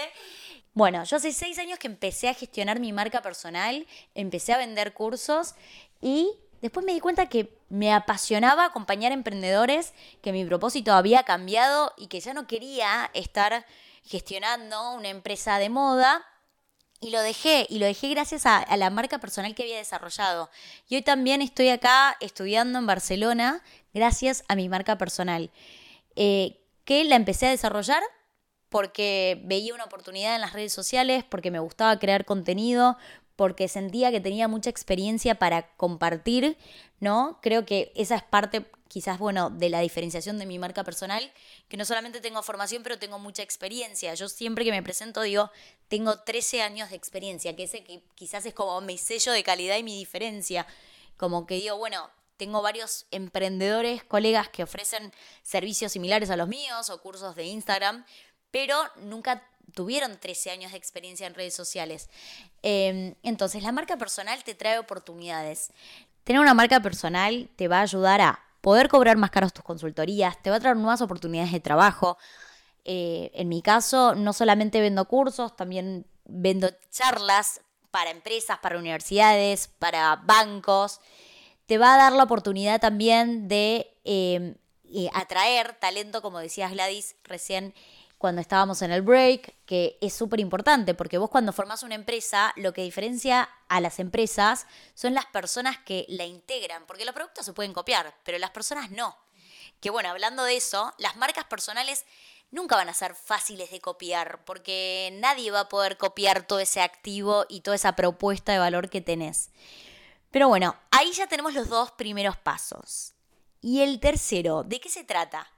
Bueno, 0.73 1.03
yo 1.03 1.17
hace 1.17 1.33
seis 1.33 1.59
años 1.59 1.79
que 1.79 1.87
empecé 1.87 2.29
a 2.29 2.33
gestionar 2.33 2.79
mi 2.79 2.93
marca 2.93 3.21
personal, 3.21 3.87
empecé 4.15 4.53
a 4.53 4.57
vender 4.57 4.93
cursos 4.93 5.55
y 6.01 6.31
después 6.61 6.85
me 6.85 6.93
di 6.93 6.99
cuenta 6.99 7.27
que 7.27 7.57
me 7.69 7.93
apasionaba 7.93 8.65
acompañar 8.65 9.11
emprendedores, 9.11 9.93
que 10.21 10.31
mi 10.31 10.45
propósito 10.45 10.93
había 10.93 11.23
cambiado 11.23 11.93
y 11.97 12.07
que 12.07 12.19
ya 12.19 12.33
no 12.33 12.47
quería 12.47 13.11
estar 13.13 13.65
gestionando 14.03 14.93
una 14.93 15.09
empresa 15.09 15.59
de 15.59 15.69
moda. 15.69 16.25
Y 16.99 17.11
lo 17.11 17.21
dejé, 17.21 17.67
y 17.69 17.77
lo 17.77 17.85
dejé 17.85 18.09
gracias 18.09 18.47
a, 18.47 18.65
la 18.75 18.89
marca 18.89 19.19
personal 19.19 19.53
que 19.53 19.63
había 19.63 19.77
desarrollado. 19.77 20.49
Y 20.87 20.95
hoy 20.95 21.03
también 21.03 21.43
estoy 21.43 21.69
acá 21.69 22.17
estudiando 22.21 22.79
en 22.79 22.87
Barcelona 22.87 23.63
gracias 23.93 24.43
a 24.47 24.55
mi 24.55 24.67
marca 24.67 24.97
personal, 24.97 25.51
eh, 26.15 26.59
que 26.85 27.03
la 27.03 27.15
empecé 27.15 27.47
a 27.47 27.51
desarrollar 27.51 28.01
porque 28.69 29.41
veía 29.45 29.73
una 29.73 29.85
oportunidad 29.85 30.35
en 30.35 30.41
las 30.41 30.53
redes 30.53 30.73
sociales, 30.73 31.23
porque 31.23 31.51
me 31.51 31.59
gustaba 31.59 31.99
crear 31.99 32.25
contenido, 32.25 32.97
porque 33.37 33.69
sentía 33.69 34.11
que 34.11 34.19
tenía 34.19 34.49
mucha 34.49 34.69
experiencia 34.69 35.35
para 35.35 35.69
compartir, 35.77 36.57
¿no? 36.99 37.39
Creo 37.41 37.65
que 37.65 37.93
esa 37.95 38.17
es 38.17 38.23
parte 38.23 38.65
quizás, 38.87 39.19
bueno, 39.19 39.49
de 39.49 39.69
la 39.69 39.81
diferenciación 39.81 40.39
de 40.39 40.45
mi 40.45 40.59
marca 40.59 40.83
personal, 40.83 41.31
que 41.69 41.77
no 41.77 41.85
solamente 41.85 42.19
tengo 42.19 42.41
formación, 42.41 42.83
pero 42.83 42.99
tengo 42.99 43.19
mucha 43.19 43.43
experiencia. 43.43 44.13
Yo 44.15 44.27
siempre 44.27 44.65
que 44.65 44.71
me 44.71 44.81
presento 44.81 45.21
digo, 45.21 45.51
tengo 45.87 46.19
13 46.19 46.61
años 46.63 46.89
de 46.89 46.95
experiencia, 46.95 47.55
que 47.55 47.63
ese 47.63 47.83
que 47.83 48.01
quizás 48.15 48.45
es 48.45 48.53
como 48.53 48.81
mi 48.81 48.97
sello 48.97 49.31
de 49.31 49.43
calidad 49.43 49.77
y 49.77 49.83
mi 49.83 49.97
diferencia. 49.97 50.65
Como 51.15 51.45
que 51.45 51.55
digo, 51.55 51.77
bueno, 51.77 52.09
tengo 52.37 52.61
varios 52.61 53.05
emprendedores, 53.11 54.03
colegas 54.03 54.49
que 54.49 54.63
ofrecen 54.63 55.13
servicios 55.43 55.91
similares 55.91 56.29
a 56.29 56.37
los 56.37 56.47
míos 56.47 56.89
o 56.89 57.01
cursos 57.01 57.35
de 57.35 57.45
Instagram, 57.45 58.05
pero 58.51 58.77
nunca 58.97 59.47
tuvieron 59.73 60.17
13 60.17 60.51
años 60.51 60.71
de 60.71 60.77
experiencia 60.77 61.27
en 61.27 61.33
redes 61.33 61.53
sociales. 61.53 62.09
Em, 62.61 63.15
entonces, 63.23 63.63
la 63.63 63.71
marca 63.71 63.97
personal 63.97 64.43
te 64.43 64.55
trae 64.55 64.79
oportunidades. 64.79 65.71
Tener 66.23 66.41
una 66.41 66.53
marca 66.53 66.79
personal 66.81 67.49
te 67.55 67.67
va 67.67 67.79
a 67.79 67.81
ayudar 67.81 68.21
a 68.21 68.39
poder 68.61 68.89
cobrar 68.89 69.17
más 69.17 69.31
caros 69.31 69.53
tus 69.53 69.63
consultorías, 69.63 70.41
te 70.41 70.49
va 70.49 70.57
a 70.57 70.59
traer 70.59 70.75
nuevas 70.75 71.01
oportunidades 71.01 71.51
de 71.51 71.59
trabajo. 71.59 72.17
Eh, 72.83 73.31
en 73.33 73.49
mi 73.49 73.61
caso, 73.61 74.15
no 74.15 74.33
solamente 74.33 74.81
vendo 74.81 75.05
cursos, 75.05 75.55
también 75.55 76.05
vendo 76.25 76.69
charlas 76.91 77.61
para 77.91 78.11
empresas, 78.11 78.59
para 78.59 78.77
universidades, 78.77 79.69
para 79.79 80.17
bancos. 80.17 80.99
Te 81.65 81.77
va 81.77 81.95
a 81.95 81.97
dar 81.97 82.13
la 82.13 82.23
oportunidad 82.23 82.79
también 82.79 83.47
de 83.47 83.93
em, 84.03 84.55
eh, 84.93 85.09
atraer 85.13 85.75
talento, 85.79 86.21
como 86.21 86.39
decías 86.39 86.71
Gladys 86.71 87.15
recién 87.23 87.73
cuando 88.17 88.41
estábamos 88.41 88.81
en 88.81 88.91
el 88.91 89.01
break, 89.01 89.53
que 89.65 89.97
es 90.01 90.13
súper 90.13 90.39
importante, 90.39 90.93
porque 90.93 91.17
vos 91.17 91.29
cuando 91.29 91.53
formás 91.53 91.83
una 91.83 91.95
empresa, 91.95 92.51
lo 92.55 92.73
que 92.73 92.81
diferencia 92.81 93.49
a 93.67 93.79
las 93.79 93.99
empresas 93.99 94.65
son 94.95 95.13
las 95.13 95.25
personas 95.27 95.77
que 95.77 96.05
la 96.09 96.25
integran, 96.25 96.85
porque 96.87 97.05
los 97.05 97.13
productos 97.13 97.45
se 97.45 97.53
pueden 97.53 97.73
copiar, 97.73 98.15
pero 98.23 98.39
las 98.39 98.51
personas 98.51 98.89
no. 98.89 99.15
Que 99.79 99.91
bueno, 99.91 100.09
hablando 100.09 100.43
de 100.43 100.57
eso, 100.57 100.93
las 100.97 101.15
marcas 101.15 101.45
personales 101.45 102.05
nunca 102.49 102.75
van 102.75 102.89
a 102.89 102.93
ser 102.93 103.13
fáciles 103.13 103.69
de 103.69 103.81
copiar, 103.81 104.43
porque 104.45 105.11
nadie 105.19 105.51
va 105.51 105.61
a 105.61 105.69
poder 105.69 105.97
copiar 105.97 106.45
todo 106.47 106.59
ese 106.59 106.81
activo 106.81 107.45
y 107.49 107.61
toda 107.61 107.75
esa 107.75 107.95
propuesta 107.95 108.51
de 108.51 108.59
valor 108.59 108.89
que 108.89 109.01
tenés. 109.01 109.51
Pero 110.31 110.47
bueno, 110.47 110.75
ahí 110.91 111.11
ya 111.11 111.27
tenemos 111.27 111.53
los 111.53 111.69
dos 111.69 111.91
primeros 111.91 112.37
pasos. 112.37 113.13
Y 113.61 113.81
el 113.81 113.99
tercero, 113.99 114.63
¿de 114.63 114.79
qué 114.79 114.89
se 114.89 115.03
trata? 115.03 115.51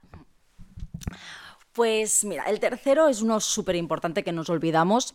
Pues 1.80 2.26
mira, 2.26 2.44
el 2.44 2.60
tercero 2.60 3.08
es 3.08 3.22
uno 3.22 3.40
súper 3.40 3.74
importante 3.74 4.22
que 4.22 4.32
nos 4.32 4.50
olvidamos 4.50 5.14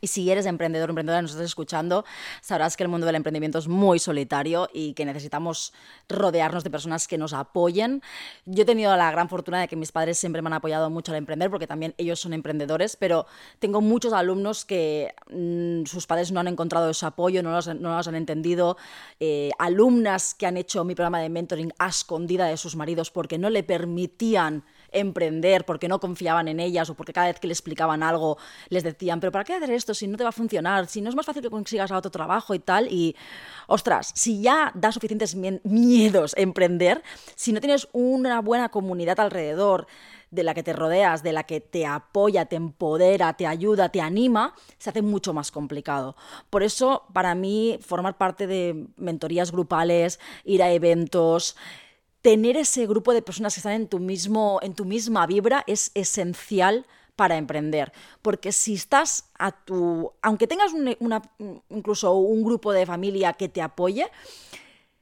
y 0.00 0.06
si 0.06 0.30
eres 0.30 0.46
emprendedor 0.46 0.88
o 0.88 0.92
emprendedora 0.92 1.22
nos 1.22 1.32
estás 1.32 1.46
escuchando, 1.46 2.04
sabrás 2.40 2.76
que 2.76 2.82
el 2.82 2.88
mundo 2.88 3.06
del 3.06 3.16
emprendimiento 3.16 3.58
es 3.58 3.68
muy 3.68 3.98
solitario 3.98 4.68
y 4.72 4.94
que 4.94 5.04
necesitamos 5.04 5.72
rodearnos 6.08 6.64
de 6.64 6.70
personas 6.70 7.06
que 7.06 7.18
nos 7.18 7.32
apoyen. 7.32 8.02
Yo 8.46 8.62
he 8.62 8.66
tenido 8.66 8.96
la 8.96 9.10
gran 9.10 9.28
fortuna 9.28 9.60
de 9.60 9.68
que 9.68 9.76
mis 9.76 9.92
padres 9.92 10.18
siempre 10.18 10.42
me 10.42 10.48
han 10.48 10.54
apoyado 10.54 10.90
mucho 10.90 11.12
al 11.12 11.18
emprender 11.18 11.50
porque 11.50 11.66
también 11.66 11.94
ellos 11.98 12.20
son 12.20 12.32
emprendedores, 12.32 12.96
pero 12.96 13.26
tengo 13.58 13.80
muchos 13.80 14.12
alumnos 14.12 14.64
que 14.64 15.14
mm, 15.30 15.84
sus 15.86 16.06
padres 16.06 16.32
no 16.32 16.40
han 16.40 16.48
encontrado 16.48 16.90
ese 16.90 17.06
apoyo, 17.06 17.42
no 17.42 17.52
los, 17.52 17.66
no 17.68 17.96
los 17.96 18.08
han 18.08 18.14
entendido. 18.14 18.76
Eh, 19.18 19.50
alumnas 19.58 20.34
que 20.34 20.46
han 20.46 20.56
hecho 20.56 20.84
mi 20.84 20.94
programa 20.94 21.20
de 21.20 21.28
mentoring 21.28 21.72
a 21.78 21.88
escondida 21.88 22.46
de 22.46 22.56
sus 22.56 22.76
maridos 22.76 23.10
porque 23.10 23.38
no 23.38 23.50
le 23.50 23.62
permitían 23.62 24.64
emprender 24.92 25.64
porque 25.64 25.88
no 25.88 26.00
confiaban 26.00 26.48
en 26.48 26.60
ellas 26.60 26.90
o 26.90 26.94
porque 26.94 27.12
cada 27.12 27.28
vez 27.28 27.38
que 27.38 27.46
le 27.46 27.52
explicaban 27.52 28.02
algo 28.02 28.38
les 28.68 28.82
decían, 28.82 29.20
pero 29.20 29.32
¿para 29.32 29.44
qué 29.44 29.54
hacer 29.54 29.70
esto 29.70 29.89
si 29.94 30.06
no 30.06 30.16
te 30.16 30.24
va 30.24 30.30
a 30.30 30.32
funcionar? 30.32 30.86
Si 30.86 31.00
no 31.00 31.08
es 31.08 31.14
más 31.14 31.26
fácil 31.26 31.42
que 31.42 31.50
consigas 31.50 31.90
otro 31.90 32.10
trabajo 32.10 32.54
y 32.54 32.58
tal. 32.58 32.88
Y, 32.92 33.16
ostras, 33.66 34.12
si 34.14 34.42
ya 34.42 34.72
da 34.74 34.92
suficientes 34.92 35.36
miedos 35.64 36.34
emprender, 36.36 37.02
si 37.34 37.52
no 37.52 37.60
tienes 37.60 37.88
una 37.92 38.40
buena 38.40 38.70
comunidad 38.70 39.20
alrededor, 39.20 39.86
de 40.30 40.44
la 40.44 40.54
que 40.54 40.62
te 40.62 40.72
rodeas, 40.72 41.22
de 41.22 41.32
la 41.32 41.44
que 41.44 41.60
te 41.60 41.86
apoya, 41.86 42.46
te 42.46 42.56
empodera, 42.56 43.32
te 43.34 43.46
ayuda, 43.46 43.88
te 43.88 44.00
anima, 44.00 44.54
se 44.78 44.90
hace 44.90 45.02
mucho 45.02 45.32
más 45.32 45.50
complicado. 45.50 46.16
Por 46.50 46.62
eso, 46.62 47.04
para 47.12 47.34
mí, 47.34 47.78
formar 47.80 48.16
parte 48.16 48.46
de 48.46 48.86
mentorías 48.96 49.50
grupales, 49.50 50.20
ir 50.44 50.62
a 50.62 50.70
eventos, 50.70 51.56
tener 52.22 52.56
ese 52.56 52.86
grupo 52.86 53.12
de 53.12 53.22
personas 53.22 53.54
que 53.54 53.60
están 53.60 53.72
en 53.72 53.88
tu, 53.88 53.98
mismo, 53.98 54.60
en 54.62 54.74
tu 54.74 54.84
misma 54.84 55.26
vibra 55.26 55.64
es 55.66 55.90
esencial 55.94 56.86
para 57.20 57.36
emprender. 57.36 57.92
Porque 58.22 58.50
si 58.50 58.72
estás 58.72 59.28
a 59.38 59.52
tu. 59.52 60.10
Aunque 60.22 60.46
tengas 60.46 60.72
una, 61.00 61.20
incluso 61.68 62.14
un 62.14 62.42
grupo 62.42 62.72
de 62.72 62.86
familia 62.86 63.34
que 63.34 63.50
te 63.50 63.60
apoye, 63.60 64.06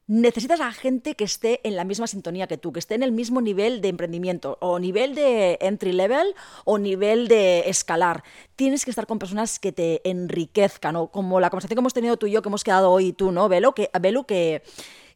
necesitas 0.08 0.60
a 0.60 0.72
gente 0.72 1.14
que 1.14 1.22
esté 1.22 1.60
en 1.62 1.76
la 1.76 1.84
misma 1.84 2.08
sintonía 2.08 2.48
que 2.48 2.58
tú, 2.58 2.72
que 2.72 2.80
esté 2.80 2.96
en 2.96 3.04
el 3.04 3.12
mismo 3.12 3.40
nivel 3.40 3.80
de 3.80 3.86
emprendimiento, 3.86 4.58
o 4.60 4.80
nivel 4.80 5.14
de 5.14 5.58
entry 5.60 5.92
level, 5.92 6.34
o 6.64 6.78
nivel 6.78 7.28
de 7.28 7.68
escalar. 7.70 8.24
Tienes 8.56 8.84
que 8.84 8.90
estar 8.90 9.06
con 9.06 9.20
personas 9.20 9.60
que 9.60 9.70
te 9.70 10.00
enriquezcan, 10.02 10.96
o 10.96 11.12
como 11.12 11.38
la 11.38 11.50
conversación 11.50 11.76
que 11.76 11.82
hemos 11.82 11.94
tenido 11.94 12.16
tú 12.16 12.26
y 12.26 12.32
yo, 12.32 12.42
que 12.42 12.48
hemos 12.48 12.64
quedado 12.64 12.90
hoy 12.90 13.12
tú, 13.12 13.30
¿no? 13.30 13.48
Velo, 13.48 13.76
que, 13.76 13.90
Velo, 14.00 14.26
que, 14.26 14.64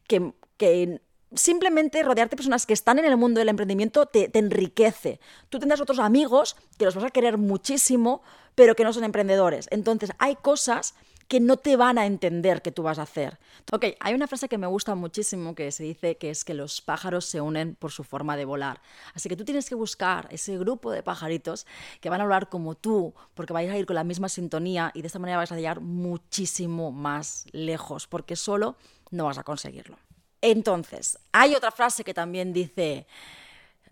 que, 0.07 0.31
que 0.55 1.01
simplemente 1.35 2.03
rodearte 2.03 2.31
de 2.31 2.37
personas 2.37 2.65
que 2.65 2.73
están 2.73 2.99
en 2.99 3.05
el 3.05 3.17
mundo 3.17 3.39
del 3.39 3.49
emprendimiento 3.49 4.05
te, 4.05 4.29
enriquece. 4.37 5.19
Tú 5.49 5.59
tendrás 5.59 5.81
otros 5.81 5.99
amigos 5.99 6.55
que 6.77 6.85
los 6.85 6.95
vas 6.95 7.05
a 7.05 7.09
querer 7.09 7.37
muchísimo, 7.37 8.21
pero 8.55 8.75
que 8.75 8.83
no 8.83 8.93
son 8.93 9.03
emprendedores. 9.03 9.67
Entonces, 9.71 10.11
hay 10.19 10.35
cosas 10.35 10.95
que 11.27 11.39
no 11.39 11.57
te 11.57 11.77
van 11.77 11.97
a 11.97 12.05
entender 12.05 12.61
que 12.61 12.71
tú 12.71 12.83
vas 12.83 12.99
a 12.99 13.03
hacer. 13.03 13.39
Ok, 13.71 13.85
hay 13.99 14.13
una 14.13 14.27
frase 14.27 14.49
que 14.49 14.57
me 14.57 14.67
gusta 14.67 14.93
muchísimo 14.93 15.55
que 15.55 15.71
se 15.71 15.83
dice 15.83 16.17
que 16.17 16.29
es 16.29 16.43
que 16.43 16.53
los 16.53 16.81
pájaros 16.81 17.25
se 17.25 17.41
unen 17.41 17.75
por 17.75 17.91
su 17.91 18.03
forma 18.03 18.35
de 18.35 18.45
volar. 18.45 18.81
Así 19.15 19.29
que 19.29 19.37
tú 19.37 19.45
tienes 19.45 19.67
que 19.67 19.73
buscar 19.73 20.27
ese 20.31 20.57
grupo 20.57 20.91
de 20.91 21.01
pajaritos 21.01 21.65
que 22.01 22.09
van 22.09 22.21
a 22.21 22.25
volar 22.25 22.49
como 22.49 22.75
tú, 22.75 23.13
porque 23.33 23.53
vais 23.53 23.71
a 23.71 23.77
ir 23.77 23.85
con 23.85 23.95
la 23.95 24.03
misma 24.03 24.29
sintonía 24.29 24.91
y 24.93 25.01
de 25.01 25.07
esta 25.07 25.19
manera 25.19 25.37
vais 25.37 25.51
a 25.51 25.55
llegar 25.55 25.79
muchísimo 25.79 26.91
más 26.91 27.45
lejos, 27.51 28.05
porque 28.05 28.35
solo 28.35 28.75
no 29.09 29.25
vas 29.25 29.37
a 29.37 29.43
conseguirlo. 29.43 29.97
Entonces, 30.43 31.17
hay 31.31 31.55
otra 31.55 31.71
frase 31.71 32.03
que 32.03 32.13
también 32.13 32.51
dice, 32.51 33.07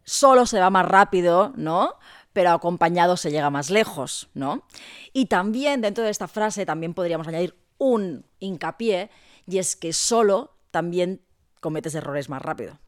solo 0.03 0.45
se 0.45 0.59
va 0.59 0.69
más 0.69 0.85
rápido, 0.85 1.53
¿no? 1.55 1.95
Pero 2.33 2.51
acompañado 2.51 3.15
se 3.15 3.31
llega 3.31 3.49
más 3.49 3.69
lejos, 3.69 4.29
¿no? 4.33 4.67
Y 5.13 5.27
también 5.27 5.79
dentro 5.79 6.03
de 6.03 6.09
esta 6.09 6.27
frase 6.27 6.65
también 6.65 6.93
podríamos 6.93 7.25
añadir 7.29 7.57
un 7.77 8.25
hincapié, 8.39 9.09
y 9.47 9.59
es 9.59 9.77
que 9.77 9.93
solo 9.93 10.57
también 10.71 11.21
cometes 11.61 11.95
errores 11.95 12.27
más 12.27 12.41
rápido. 12.41 12.79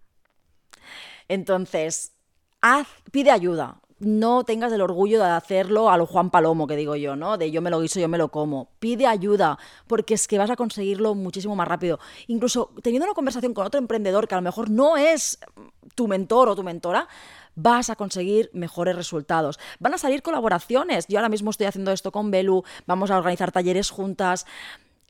Entonces, 1.30 2.12
haz, 2.60 2.88
pide 3.14 3.32
ayuda, 3.32 3.80
no 4.04 4.44
tengas 4.44 4.72
el 4.72 4.82
orgullo 4.82 5.20
de 5.20 5.30
hacerlo 5.30 5.90
a 5.90 5.98
lo 5.98 6.06
Juan 6.06 6.30
Palomo, 6.30 6.68
que 6.68 6.76
digo 6.76 6.96
yo, 6.96 7.16
¿no? 7.16 7.38
De 7.38 7.52
yo 7.52 7.62
me 7.62 7.70
lo 7.70 7.82
guiso, 7.82 8.00
yo 8.00 8.08
me 8.08 8.18
lo 8.18 8.30
como. 8.30 8.70
Pide 8.80 9.08
ayuda, 9.08 9.58
porque 9.88 10.14
es 10.14 10.28
que 10.28 10.38
vas 10.38 10.50
a 10.50 10.56
conseguirlo 10.56 11.16
muchísimo 11.16 11.56
más 11.56 11.68
rápido. 11.68 12.00
Incluso 12.28 12.72
teniendo 12.82 13.06
una 13.06 13.16
conversación 13.16 13.54
con 13.54 13.66
otro 13.66 13.80
emprendedor 13.80 14.28
que 14.28 14.36
a 14.36 14.38
lo 14.38 14.44
mejor 14.44 14.70
no 14.70 14.98
es 14.98 15.40
tu 15.96 16.08
mentor 16.08 16.50
o 16.50 16.56
tu 16.56 16.64
mentora, 16.64 17.08
vas 17.56 17.90
a 17.90 17.96
conseguir 17.96 18.50
mejores 18.54 18.96
resultados. 18.96 19.60
Van 19.80 19.94
a 19.94 19.98
salir 19.98 20.22
colaboraciones. 20.22 21.08
Yo 21.08 21.20
ahora 21.20 21.30
mismo 21.30 21.52
estoy 21.52 21.68
haciendo 21.68 21.92
esto 21.92 22.12
con 22.12 22.32
Belu, 22.32 22.64
vamos 22.88 23.12
a 23.12 23.18
organizar 23.18 23.52
talleres 23.52 23.90
juntas. 23.90 24.46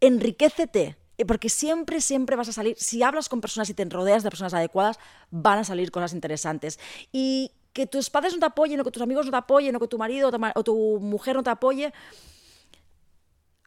Enriquecete, 0.02 0.98
porque 1.28 1.50
siempre, 1.50 2.02
siempre 2.02 2.36
vas 2.36 2.50
a 2.50 2.54
salir, 2.54 2.76
si 2.78 3.04
hablas 3.04 3.30
con 3.30 3.42
personas 3.42 3.70
y 3.70 3.74
te 3.74 3.86
rodeas 3.86 4.24
de 4.24 4.30
personas 4.30 4.54
adecuadas, 4.54 5.00
van 5.32 5.60
a 5.60 5.64
salir 5.64 5.92
cosas 5.92 6.14
interesantes. 6.14 6.80
Y 7.12 7.52
que 7.74 7.88
tus 7.88 8.10
padres 8.10 8.34
no 8.34 8.40
te 8.40 8.46
apoyen, 8.46 8.80
o 8.80 8.84
que 8.84 8.92
tus 8.92 9.02
amigos 9.02 9.26
no 9.26 9.32
te 9.32 9.38
apoyen, 9.38 9.76
o 9.76 9.80
que 9.80 9.88
tu 9.88 9.98
marido 9.98 10.32
o 10.56 10.64
tu 10.64 11.00
mujer 11.02 11.36
no 11.36 11.44
te 11.44 11.50
apoye, 11.50 11.92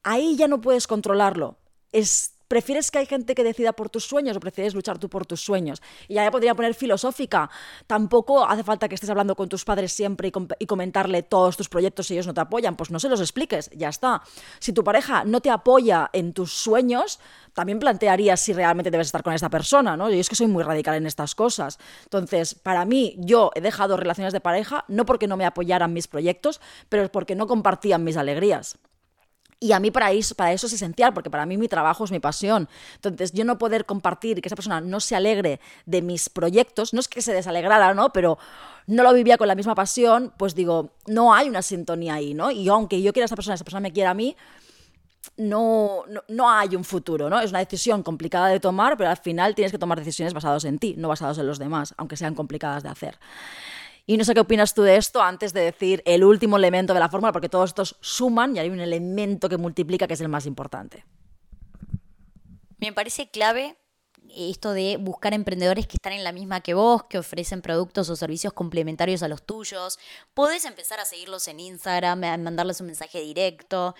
ahí 0.04 0.36
ya 0.36 0.48
no 0.48 0.60
puedes 0.60 0.86
controlarlo. 0.86 1.58
Es 1.92 2.35
¿Prefieres 2.48 2.90
que 2.90 2.98
hay 2.98 3.06
gente 3.06 3.34
que 3.34 3.42
decida 3.42 3.72
por 3.72 3.90
tus 3.90 4.04
sueños 4.04 4.36
o 4.36 4.40
prefieres 4.40 4.74
luchar 4.74 4.98
tú 4.98 5.08
por 5.08 5.26
tus 5.26 5.40
sueños? 5.40 5.82
Y 6.08 6.14
ya 6.14 6.30
podría 6.30 6.54
poner 6.54 6.74
filosófica. 6.74 7.50
Tampoco 7.86 8.44
hace 8.44 8.62
falta 8.62 8.88
que 8.88 8.94
estés 8.94 9.10
hablando 9.10 9.34
con 9.34 9.48
tus 9.48 9.64
padres 9.64 9.92
siempre 9.92 10.32
y, 10.58 10.66
comentarle 10.66 11.22
todos 11.22 11.56
tus 11.56 11.68
proyectos 11.68 12.06
si 12.06 12.14
ellos 12.14 12.26
no 12.26 12.34
te 12.34 12.40
apoyan. 12.40 12.76
Pues 12.76 12.90
no 12.90 13.00
se 13.00 13.08
los 13.08 13.20
expliques, 13.20 13.70
ya 13.74 13.88
está. 13.88 14.22
Si 14.60 14.72
tu 14.72 14.84
pareja 14.84 15.24
no 15.24 15.40
te 15.40 15.50
apoya 15.50 16.08
en 16.12 16.32
tus 16.32 16.52
sueños, 16.52 17.18
también 17.52 17.78
plantearías 17.78 18.40
si 18.40 18.52
realmente 18.52 18.90
debes 18.90 19.08
estar 19.08 19.22
con 19.22 19.32
esta 19.32 19.50
persona, 19.50 19.96
¿no? 19.96 20.10
Yo 20.10 20.20
es 20.20 20.28
que 20.28 20.36
soy 20.36 20.46
muy 20.46 20.62
radical 20.62 20.94
en 20.94 21.06
estas 21.06 21.34
cosas. 21.34 21.78
Entonces, 22.04 22.54
para 22.54 22.84
mí, 22.84 23.16
yo 23.18 23.50
he 23.54 23.60
dejado 23.60 23.96
relaciones 23.96 24.32
de 24.32 24.40
pareja 24.40 24.84
no 24.88 25.04
porque 25.04 25.26
no 25.26 25.36
me 25.36 25.46
apoyaran 25.46 25.92
mis 25.92 26.06
proyectos, 26.06 26.60
pero 26.88 27.10
porque 27.10 27.34
no 27.34 27.46
compartían 27.46 28.04
mis 28.04 28.16
alegrías. 28.16 28.78
Y 29.66 29.72
a 29.72 29.80
mí 29.80 29.90
para 29.90 30.12
eso, 30.12 30.36
para 30.36 30.52
eso 30.52 30.68
es 30.68 30.74
esencial, 30.74 31.12
porque 31.12 31.28
para 31.28 31.44
mí 31.44 31.58
mi 31.58 31.66
trabajo 31.66 32.04
es 32.04 32.12
mi 32.12 32.20
pasión. 32.20 32.68
Entonces, 32.94 33.32
yo 33.32 33.44
no 33.44 33.58
poder 33.58 33.84
compartir 33.84 34.40
que 34.40 34.48
esa 34.48 34.54
persona 34.54 34.80
no 34.80 35.00
se 35.00 35.16
alegre 35.16 35.58
de 35.86 36.02
mis 36.02 36.28
proyectos, 36.28 36.94
no 36.94 37.00
es 37.00 37.08
que 37.08 37.20
se 37.20 37.34
desalegrara, 37.34 37.92
¿no? 37.92 38.12
Pero 38.12 38.38
no 38.86 39.02
lo 39.02 39.12
vivía 39.12 39.36
con 39.36 39.48
la 39.48 39.56
misma 39.56 39.74
pasión, 39.74 40.32
pues 40.36 40.54
digo, 40.54 40.90
no 41.08 41.34
hay 41.34 41.48
una 41.48 41.62
sintonía 41.62 42.14
ahí, 42.14 42.32
¿no? 42.32 42.52
Y 42.52 42.68
aunque 42.68 43.02
yo 43.02 43.12
quiera 43.12 43.24
a 43.24 43.26
esa 43.26 43.34
persona, 43.34 43.56
esa 43.56 43.64
persona 43.64 43.80
me 43.80 43.92
quiera 43.92 44.10
a 44.10 44.14
mí, 44.14 44.36
no, 45.36 46.04
no, 46.06 46.22
no, 46.28 46.48
hay 46.48 46.76
un 46.76 46.84
futuro, 46.84 47.28
¿no? 47.28 47.40
Es 47.40 47.50
una 47.50 47.58
decisión 47.58 48.04
complicada 48.04 48.46
de 48.46 48.60
tomar, 48.60 48.96
pero 48.96 49.10
al 49.10 49.16
final 49.16 49.56
tienes 49.56 49.72
que 49.72 49.78
tomar 49.78 49.98
decisiones 49.98 50.32
basadas 50.32 50.64
en 50.64 50.78
ti, 50.78 50.94
no 50.96 51.08
basadas 51.08 51.38
en 51.38 51.48
los 51.48 51.58
demás, 51.58 51.92
aunque 51.96 52.16
sean 52.16 52.36
complicadas 52.36 52.84
de 52.84 52.88
hacer. 52.88 53.18
Y 54.06 54.16
no 54.16 54.24
sé 54.24 54.34
qué 54.34 54.40
opinas 54.40 54.72
tú 54.72 54.82
de 54.82 54.96
esto 54.96 55.20
antes 55.20 55.52
de 55.52 55.62
decir 55.62 56.02
el 56.06 56.22
último 56.22 56.56
elemento 56.56 56.94
de 56.94 57.00
la 57.00 57.08
fórmula, 57.08 57.32
porque 57.32 57.48
todos 57.48 57.70
estos 57.70 57.96
suman 58.00 58.54
y 58.54 58.60
hay 58.60 58.70
un 58.70 58.78
elemento 58.78 59.48
que 59.48 59.56
multiplica 59.56 60.06
que 60.06 60.14
es 60.14 60.20
el 60.20 60.28
más 60.28 60.46
importante. 60.46 61.04
Me 62.78 62.92
parece 62.92 63.28
clave 63.30 63.76
esto 64.34 64.72
de 64.72 64.96
buscar 64.96 65.34
emprendedores 65.34 65.86
que 65.86 65.96
están 65.96 66.12
en 66.12 66.24
la 66.24 66.32
misma 66.32 66.60
que 66.60 66.74
vos, 66.74 67.04
que 67.04 67.18
ofrecen 67.18 67.62
productos 67.62 68.08
o 68.10 68.16
servicios 68.16 68.52
complementarios 68.52 69.22
a 69.22 69.28
los 69.28 69.42
tuyos. 69.42 69.98
Podés 70.34 70.64
empezar 70.64 71.00
a 71.00 71.04
seguirlos 71.04 71.48
en 71.48 71.60
Instagram, 71.60 72.24
a 72.24 72.36
mandarles 72.36 72.80
un 72.80 72.86
mensaje 72.86 73.20
directo. 73.20 73.94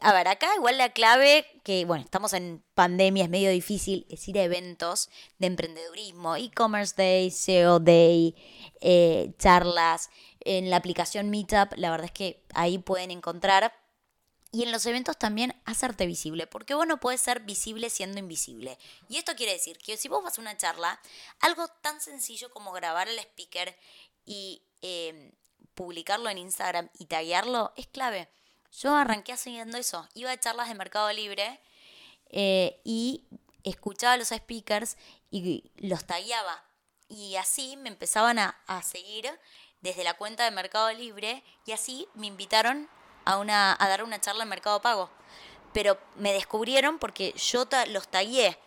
A 0.00 0.12
ver, 0.12 0.28
acá 0.28 0.48
igual 0.56 0.78
la 0.78 0.90
clave, 0.90 1.46
que 1.62 1.84
bueno, 1.84 2.04
estamos 2.04 2.32
en 2.32 2.62
pandemia, 2.74 3.24
es 3.24 3.30
medio 3.30 3.50
difícil, 3.50 4.06
es 4.08 4.26
ir 4.28 4.38
a 4.38 4.42
eventos 4.42 5.10
de 5.38 5.46
emprendedurismo, 5.46 6.36
e-commerce 6.36 6.94
day, 6.96 7.30
SEO 7.30 7.78
day, 7.78 8.34
eh, 8.80 9.32
charlas. 9.38 10.10
En 10.44 10.70
la 10.70 10.76
aplicación 10.76 11.30
Meetup, 11.30 11.74
la 11.76 11.90
verdad 11.90 12.06
es 12.06 12.12
que 12.12 12.42
ahí 12.54 12.78
pueden 12.78 13.12
encontrar 13.12 13.72
y 14.54 14.62
en 14.62 14.70
los 14.70 14.84
eventos 14.84 15.18
también 15.18 15.58
hacerte 15.64 16.06
visible, 16.06 16.46
porque 16.46 16.74
vos 16.74 16.86
no 16.86 17.00
puedes 17.00 17.22
ser 17.22 17.40
visible 17.40 17.88
siendo 17.88 18.18
invisible. 18.18 18.78
Y 19.08 19.16
esto 19.16 19.34
quiere 19.34 19.54
decir 19.54 19.78
que 19.78 19.96
si 19.96 20.08
vos 20.08 20.22
vas 20.22 20.36
a 20.36 20.42
una 20.42 20.58
charla, 20.58 21.00
algo 21.40 21.66
tan 21.68 22.02
sencillo 22.02 22.50
como 22.50 22.70
grabar 22.70 23.08
al 23.08 23.18
speaker 23.18 23.74
y 24.26 24.62
em, 24.82 25.32
publicarlo 25.74 26.28
en 26.28 26.36
Instagram 26.36 26.90
y 26.98 27.06
taguearlo 27.06 27.72
es 27.76 27.86
clave. 27.86 28.28
Yo 28.72 28.94
arranqué 28.94 29.32
haciendo 29.32 29.78
eso, 29.78 30.06
iba 30.12 30.30
a 30.30 30.38
charlas 30.38 30.68
de 30.68 30.74
Mercado 30.74 31.10
Libre 31.14 31.58
eh, 32.28 32.78
y 32.84 33.24
escuchaba 33.64 34.12
a 34.12 34.16
los 34.18 34.28
speakers 34.28 34.98
y 35.30 35.70
los 35.76 36.04
tagueaba. 36.04 36.62
Y 37.08 37.36
así 37.36 37.78
me 37.78 37.88
empezaban 37.88 38.38
a, 38.38 38.60
a 38.66 38.82
seguir 38.82 39.30
desde 39.80 40.04
la 40.04 40.14
cuenta 40.14 40.44
de 40.44 40.50
Mercado 40.50 40.92
Libre 40.92 41.42
y 41.64 41.72
así 41.72 42.06
me 42.14 42.26
invitaron 42.26 42.88
a, 43.24 43.38
una, 43.38 43.76
a 43.78 43.88
dar 43.88 44.04
una 44.04 44.20
charla 44.20 44.42
en 44.42 44.48
Mercado 44.48 44.80
Pago. 44.80 45.10
Pero 45.72 45.98
me 46.16 46.32
descubrieron 46.32 46.98
porque 46.98 47.32
yo 47.36 47.64
los 47.88 48.08
tagué. 48.08 48.58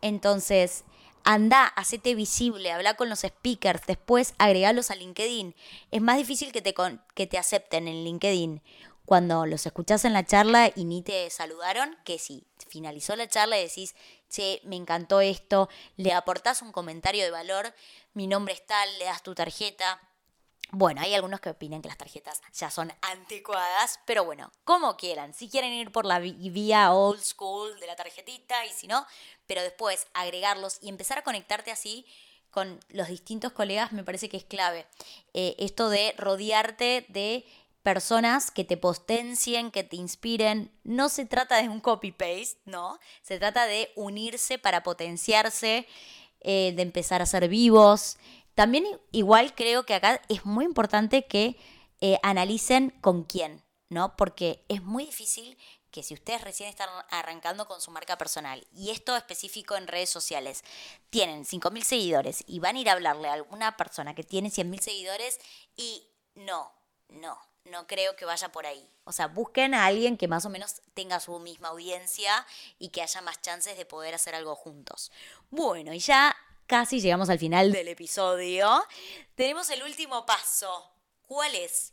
Entonces, 0.00 0.84
anda, 1.24 1.66
hacete 1.66 2.14
visible, 2.14 2.72
habla 2.72 2.94
con 2.94 3.08
los 3.08 3.20
speakers, 3.20 3.86
después 3.86 4.34
agregalos 4.38 4.90
a 4.90 4.94
LinkedIn. 4.94 5.54
Es 5.90 6.00
más 6.00 6.16
difícil 6.16 6.52
que 6.52 6.62
te, 6.62 6.74
que 7.14 7.26
te 7.26 7.38
acepten 7.38 7.88
en 7.88 8.04
LinkedIn 8.04 8.62
cuando 9.04 9.44
los 9.44 9.66
escuchás 9.66 10.04
en 10.04 10.14
la 10.14 10.24
charla 10.24 10.72
y 10.74 10.84
ni 10.84 11.02
te 11.02 11.28
saludaron, 11.30 11.96
que 12.04 12.18
si 12.18 12.46
finalizó 12.68 13.16
la 13.16 13.28
charla 13.28 13.58
y 13.58 13.64
decís, 13.64 13.94
che, 14.30 14.60
me 14.64 14.76
encantó 14.76 15.20
esto, 15.20 15.68
le 15.96 16.12
aportás 16.12 16.62
un 16.62 16.72
comentario 16.72 17.24
de 17.24 17.30
valor, 17.30 17.74
mi 18.14 18.26
nombre 18.26 18.54
es 18.54 18.64
tal, 18.64 18.88
le 18.98 19.04
das 19.04 19.22
tu 19.22 19.34
tarjeta, 19.34 20.00
bueno, 20.74 21.00
hay 21.00 21.14
algunos 21.14 21.40
que 21.40 21.50
opinan 21.50 21.82
que 21.82 21.88
las 21.88 21.98
tarjetas 21.98 22.40
ya 22.52 22.70
son 22.70 22.92
anticuadas, 23.02 24.00
pero 24.04 24.24
bueno, 24.24 24.50
como 24.64 24.96
quieran. 24.96 25.34
Si 25.34 25.48
quieren 25.48 25.72
ir 25.72 25.92
por 25.92 26.04
la 26.04 26.18
vía 26.18 26.92
old 26.92 27.22
school 27.22 27.78
de 27.80 27.86
la 27.86 27.96
tarjetita 27.96 28.64
y 28.66 28.70
si 28.70 28.86
no, 28.86 29.06
pero 29.46 29.62
después 29.62 30.06
agregarlos 30.14 30.78
y 30.82 30.88
empezar 30.88 31.18
a 31.18 31.22
conectarte 31.22 31.70
así 31.70 32.06
con 32.50 32.78
los 32.88 33.08
distintos 33.08 33.52
colegas 33.52 33.92
me 33.92 34.04
parece 34.04 34.28
que 34.28 34.36
es 34.36 34.44
clave. 34.44 34.86
Eh, 35.32 35.56
esto 35.58 35.88
de 35.88 36.14
rodearte 36.16 37.04
de 37.08 37.44
personas 37.82 38.50
que 38.50 38.64
te 38.64 38.76
potencien, 38.76 39.70
que 39.70 39.84
te 39.84 39.96
inspiren. 39.96 40.72
No 40.84 41.08
se 41.08 41.26
trata 41.26 41.60
de 41.60 41.68
un 41.68 41.80
copy-paste, 41.80 42.58
¿no? 42.64 42.98
Se 43.22 43.38
trata 43.38 43.66
de 43.66 43.92
unirse 43.94 44.58
para 44.58 44.82
potenciarse, 44.82 45.86
eh, 46.40 46.72
de 46.76 46.82
empezar 46.82 47.22
a 47.22 47.26
ser 47.26 47.48
vivos. 47.48 48.16
También 48.54 48.84
igual 49.10 49.54
creo 49.54 49.84
que 49.84 49.94
acá 49.94 50.20
es 50.28 50.44
muy 50.44 50.64
importante 50.64 51.26
que 51.26 51.56
eh, 52.00 52.18
analicen 52.22 52.90
con 53.00 53.24
quién, 53.24 53.62
¿no? 53.88 54.16
Porque 54.16 54.64
es 54.68 54.82
muy 54.82 55.06
difícil 55.06 55.58
que 55.90 56.02
si 56.02 56.14
ustedes 56.14 56.40
recién 56.40 56.68
están 56.68 56.88
arrancando 57.10 57.68
con 57.68 57.80
su 57.80 57.92
marca 57.92 58.18
personal, 58.18 58.66
y 58.72 58.90
esto 58.90 59.16
específico 59.16 59.76
en 59.76 59.86
redes 59.86 60.10
sociales, 60.10 60.64
tienen 61.08 61.44
5.000 61.44 61.84
seguidores 61.84 62.42
y 62.48 62.58
van 62.58 62.74
a 62.74 62.80
ir 62.80 62.90
a 62.90 62.94
hablarle 62.94 63.28
a 63.28 63.34
alguna 63.34 63.76
persona 63.76 64.12
que 64.14 64.24
tiene 64.24 64.50
100.000 64.50 64.80
seguidores 64.80 65.38
y 65.76 66.08
no, 66.34 66.72
no, 67.10 67.38
no 67.64 67.86
creo 67.86 68.16
que 68.16 68.24
vaya 68.24 68.50
por 68.50 68.66
ahí. 68.66 68.90
O 69.04 69.12
sea, 69.12 69.28
busquen 69.28 69.72
a 69.72 69.86
alguien 69.86 70.16
que 70.16 70.26
más 70.26 70.44
o 70.44 70.50
menos 70.50 70.82
tenga 70.94 71.20
su 71.20 71.38
misma 71.38 71.68
audiencia 71.68 72.44
y 72.80 72.88
que 72.88 73.02
haya 73.02 73.20
más 73.20 73.40
chances 73.40 73.76
de 73.76 73.86
poder 73.86 74.14
hacer 74.14 74.34
algo 74.34 74.56
juntos. 74.56 75.12
Bueno, 75.50 75.92
y 75.92 76.00
ya 76.00 76.36
casi 76.66 77.00
llegamos 77.00 77.30
al 77.30 77.38
final 77.38 77.72
del 77.72 77.88
episodio. 77.88 78.84
Tenemos 79.34 79.70
el 79.70 79.82
último 79.82 80.24
paso. 80.26 80.90
¿Cuál 81.26 81.54
es? 81.54 81.92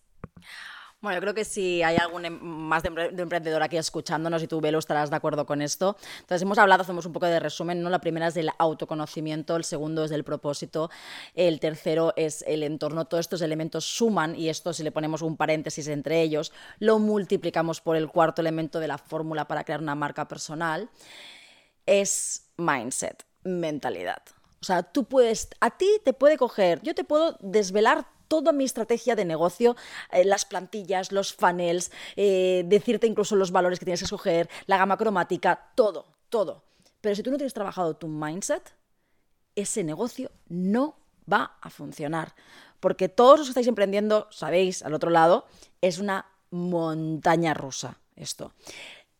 Bueno, 1.01 1.17
yo 1.17 1.21
creo 1.21 1.34
que 1.34 1.45
si 1.45 1.81
hay 1.81 1.97
algún 1.97 2.25
em, 2.25 2.39
más 2.39 2.84
de, 2.84 2.89
emprendedor 2.89 3.63
aquí 3.63 3.75
escuchándonos 3.75 4.43
y 4.43 4.47
tú, 4.47 4.62
Velo, 4.62 4.77
estarás 4.77 5.10
de 5.10 5.15
acuerdo 5.15 5.47
con 5.47 5.63
esto. 5.63 5.97
Entonces, 6.19 6.43
hemos 6.43 6.60
hablado, 6.60 6.84
hacemos 6.84 7.07
un 7.07 7.13
poco 7.13 7.25
de 7.25 7.39
resumen, 7.39 7.81
¿no? 7.81 7.89
La 7.89 7.99
primera 7.99 8.27
es 8.27 8.36
del 8.36 8.51
autoconocimiento, 8.60 9.55
el 9.55 9.63
segundo 9.63 10.03
es 10.03 10.12
del 10.12 10.23
propósito, 10.23 10.91
el 11.34 11.60
tercero 11.60 12.13
es 12.17 12.43
el 12.47 12.62
entorno. 12.62 13.05
Todos 13.05 13.21
estos 13.21 13.41
elementos 13.41 13.84
suman 13.84 14.36
y 14.36 14.49
esto, 14.49 14.73
si 14.73 14.84
le 14.84 14.91
ponemos 14.91 15.23
un 15.23 15.38
paréntesis 15.38 15.88
entre 15.88 16.21
ellos, 16.21 16.53
lo 16.77 16.99
multiplicamos 16.99 17.81
por 17.81 17.95
el 17.95 18.07
cuarto 18.07 18.41
elemento 18.41 18.79
de 18.79 18.88
la 18.88 18.99
fórmula 18.99 19.47
para 19.47 19.63
crear 19.63 19.81
una 19.81 19.95
marca 19.95 20.27
personal, 20.27 20.88
es 21.88 22.51
mindset, 22.57 23.25
mentalidad. 23.43 24.21
O 24.62 24.65
sea, 24.65 24.84
tú 24.84 25.06
puedes, 25.06 25.50
a 25.60 25.71
ti 25.71 25.88
te 26.04 26.13
puede 26.13 26.38
coger, 26.38 26.82
yo 26.84 26.93
te 26.93 27.04
puedo 27.04 27.36
desvelar 27.39 28.06
toda 28.28 28.52
mi 28.52 28.63
estrategia 28.63 29.15
de 29.15 29.26
negocio, 29.26 29.76
eh, 30.12 30.24
las 30.24 30.45
plantillas, 30.45 31.12
los 31.12 31.34
funnels, 31.34 31.91
eh, 32.15 32.63
decirte 32.65 33.08
incluso 33.08 33.36
los 33.36 33.52
valores 33.52 33.80
que 33.80 33.86
tienes 33.86 34.00
que 34.00 34.06
escoger, 34.06 34.50
la 34.67 34.78
gama 34.78 34.97
cromática, 34.97 35.71
todo, 35.76 36.06
todo. 36.30 36.63
Pero 37.02 37.15
si 37.15 37.24
tú 37.24 37.32
no 37.32 37.38
tienes 37.38 37.54
trabajado 37.54 37.95
tu 37.95 38.08
mindset, 38.08 38.74
ese 39.56 39.84
negocio 39.84 40.32
no 40.47 40.95
va 41.32 41.58
a 41.60 41.69
funcionar. 41.69 42.36
Porque 42.80 43.10
todos 43.10 43.39
los 43.39 43.47
que 43.47 43.52
estáis 43.52 43.67
emprendiendo, 43.67 44.28
sabéis, 44.32 44.84
al 44.84 44.93
otro 44.93 45.10
lado, 45.10 45.45
es 45.82 46.00
una 46.00 46.28
montaña 46.52 47.54
rusa 47.54 47.97
esto 48.15 48.54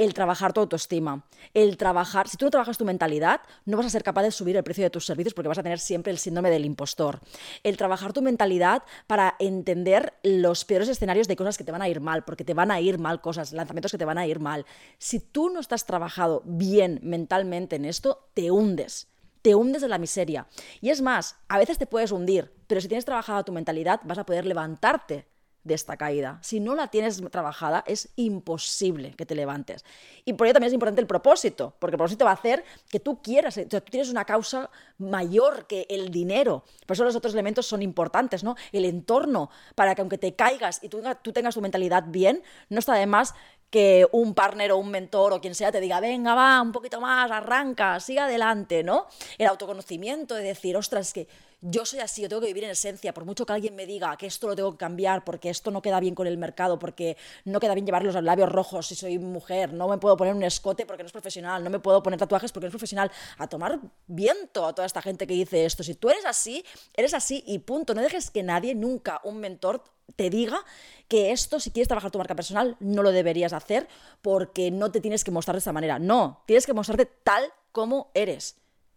el 0.03 0.15
trabajar 0.15 0.51
tu 0.51 0.61
autoestima, 0.61 1.25
el 1.53 1.77
trabajar, 1.77 2.27
si 2.27 2.35
tú 2.35 2.45
no 2.45 2.51
trabajas 2.51 2.77
tu 2.77 2.85
mentalidad, 2.85 3.41
no 3.65 3.77
vas 3.77 3.85
a 3.85 3.89
ser 3.91 4.03
capaz 4.03 4.23
de 4.23 4.31
subir 4.31 4.57
el 4.57 4.63
precio 4.63 4.83
de 4.83 4.89
tus 4.89 5.05
servicios 5.05 5.35
porque 5.35 5.47
vas 5.47 5.59
a 5.59 5.63
tener 5.63 5.77
siempre 5.77 6.11
el 6.11 6.17
síndrome 6.17 6.49
del 6.49 6.65
impostor. 6.65 7.19
El 7.61 7.77
trabajar 7.77 8.11
tu 8.11 8.23
mentalidad 8.23 8.81
para 9.05 9.35
entender 9.37 10.13
los 10.23 10.65
peores 10.65 10.89
escenarios 10.89 11.27
de 11.27 11.35
cosas 11.35 11.55
que 11.55 11.63
te 11.63 11.71
van 11.71 11.83
a 11.83 11.89
ir 11.89 12.01
mal, 12.01 12.23
porque 12.23 12.43
te 12.43 12.55
van 12.55 12.71
a 12.71 12.81
ir 12.81 12.97
mal 12.97 13.21
cosas, 13.21 13.53
lanzamientos 13.53 13.91
que 13.91 13.99
te 13.99 14.05
van 14.05 14.17
a 14.17 14.25
ir 14.25 14.39
mal. 14.39 14.65
Si 14.97 15.19
tú 15.19 15.51
no 15.51 15.59
estás 15.59 15.85
trabajado 15.85 16.41
bien 16.45 16.99
mentalmente 17.03 17.75
en 17.75 17.85
esto, 17.85 18.27
te 18.33 18.49
hundes 18.49 19.07
te 19.41 19.55
hundes 19.55 19.81
de 19.81 19.87
la 19.87 19.97
miseria. 19.97 20.45
Y 20.81 20.91
es 20.91 21.01
más, 21.01 21.35
a 21.47 21.57
veces 21.57 21.79
te 21.79 21.87
puedes 21.87 22.11
hundir, 22.11 22.53
pero 22.67 22.79
si 22.79 22.87
tienes 22.87 23.05
trabajada 23.05 23.43
tu 23.43 23.51
mentalidad, 23.51 23.99
vas 24.03 24.19
a 24.19 24.23
poder 24.23 24.45
levantarte 24.45 25.30
de 25.63 25.74
esta 25.74 25.97
caída. 25.97 26.39
Si 26.41 26.60
no 26.60 26.76
la 26.76 26.88
tienes 26.88 27.21
trabajada, 27.32 27.84
es 27.88 28.10
imposible 28.15 29.13
que 29.15 29.26
te 29.26 29.36
levantes. 29.36 29.86
Y 30.26 30.34
por 30.34 30.47
ello 30.47 30.54
también 30.54 30.69
es 30.69 30.74
importante 30.74 31.02
el 31.02 31.08
propósito, 31.08 31.76
porque 31.80 31.95
el 31.95 31.97
propósito 31.97 32.26
va 32.26 32.32
a 32.32 32.36
hacer 32.36 32.63
que 32.89 33.00
tú 33.00 33.21
quieras, 33.21 33.60
tú 33.69 33.82
tienes 33.82 34.10
una 34.10 34.26
causa 34.26 34.69
mayor 34.97 35.67
que 35.67 35.86
el 35.89 36.10
dinero. 36.10 36.63
Por 36.86 36.95
eso 36.95 37.04
los 37.04 37.15
otros 37.15 37.34
elementos 37.34 37.65
son 37.67 37.82
importantes, 37.82 38.43
¿no? 38.43 38.56
El 38.71 38.86
entorno, 38.86 39.50
para 39.76 39.95
que 39.95 40.02
aunque 40.02 40.17
te 40.17 40.36
caigas 40.36 40.80
y 40.84 40.89
tú, 40.89 41.02
tú 41.21 41.32
tengas 41.34 41.56
tu 41.56 41.62
mentalidad 41.62 42.06
bien, 42.08 42.43
no 42.69 42.80
está 42.80 42.93
de 42.95 43.06
más 43.06 43.34
que 43.69 44.06
un 44.12 44.34
partner 44.34 44.74
o 44.74 44.78
un 44.78 44.91
mentor 44.91 45.32
o 45.32 45.41
quien 45.41 45.56
sea 45.56 45.71
te 45.71 45.80
diga, 45.80 46.02
venga, 46.02 46.36
va, 46.36 46.62
un 46.62 46.74
poquito 46.74 47.00
más, 47.00 47.32
arranca, 47.32 48.00
sigue 48.02 48.19
adelante, 48.19 48.84
¿no? 48.84 49.08
El 49.38 49.47
autoconocimiento 49.47 50.36
de 50.36 50.43
decir, 50.43 50.76
ostras, 50.76 51.13
que 51.13 51.28
yo 51.62 51.86
soy 51.86 52.00
así, 52.00 52.24
yo 52.24 52.30
tengo 52.30 52.41
que 52.41 52.47
vivir 52.47 52.63
en 52.63 52.71
esencia, 52.71 53.13
por 53.13 53.24
mucho 53.24 53.45
que 53.45 53.54
alguien 53.54 53.76
me 53.76 53.86
diga 53.86 54.17
que 54.17 54.26
esto 54.26 54.47
lo 54.47 54.56
tengo 54.56 54.71
que 54.71 54.78
cambiar 54.78 55.24
porque 55.24 55.50
esto 55.50 55.69
no 55.69 55.82
queda 55.82 56.00
bien 56.00 56.15
con 56.15 56.26
el 56.26 56.38
mercado, 56.38 56.80
porque 56.80 57.17
no 57.45 57.60
queda 57.60 57.76
bien 57.76 57.86
llevar 57.86 58.04
los 58.04 58.15
labios 58.24 58.52
rojos 58.52 58.88
si 58.88 58.95
soy 58.95 59.19
mujer, 59.19 59.71
no 59.74 59.88
me 59.88 60.00
puedo 60.00 60.17
poner 60.17 60.34
un 60.34 60.43
escote 60.43 60.86
porque 60.88 61.04
no 61.04 61.08
es 61.08 61.12
profesional, 61.12 61.63
no 61.63 61.69
me 61.69 61.80
puedo 61.80 62.02
poner 62.02 62.19
tatuajes 62.19 62.52
porque 62.52 62.65
no 62.65 62.69
es 62.69 62.74
profesional, 62.74 63.12
a 63.38 63.47
tomar 63.47 63.80
viento 64.08 64.65
a 64.65 64.74
toda 64.74 64.86
esta 64.86 65.02
gente 65.02 65.28
que 65.28 65.34
dice 65.34 65.65
esto. 65.65 65.84
Si 65.84 65.93
tú 65.93 66.10
eres 66.10 66.26
así, 66.26 66.65
eres 66.95 67.13
así 67.13 67.43
y 67.45 67.60
punto. 67.60 67.93
No 67.93 68.02
dejes 68.02 68.32
que 68.32 68.43
nadie, 68.43 68.74
nunca, 68.74 69.21
un 69.24 69.38
mentor, 69.38 69.84
te 70.15 70.30
diga 70.30 70.63
que 71.08 71.32
esto, 71.32 71.60
si 71.60 71.71
quieres 71.71 71.88
trabajar 71.88 72.12
tu 72.12 72.17
marca 72.17 72.36
personal, 72.36 72.76
no 72.80 73.04
lo 73.04 73.12
deberías 73.12 73.54
hacer 73.54 73.88
porque 74.21 74.71
no 74.71 74.91
te 74.91 75.02
tienes 75.02 75.24
que 75.24 75.32
mostrar 75.32 75.56
de 75.56 75.60
esa 75.60 75.74
manera. 75.74 76.00
No, 76.00 76.43
tienes 76.45 76.65
que 76.65 76.74
mostrarte 76.74 77.06
tal 77.06 77.43
como 77.71 78.12
eres. 78.13 78.56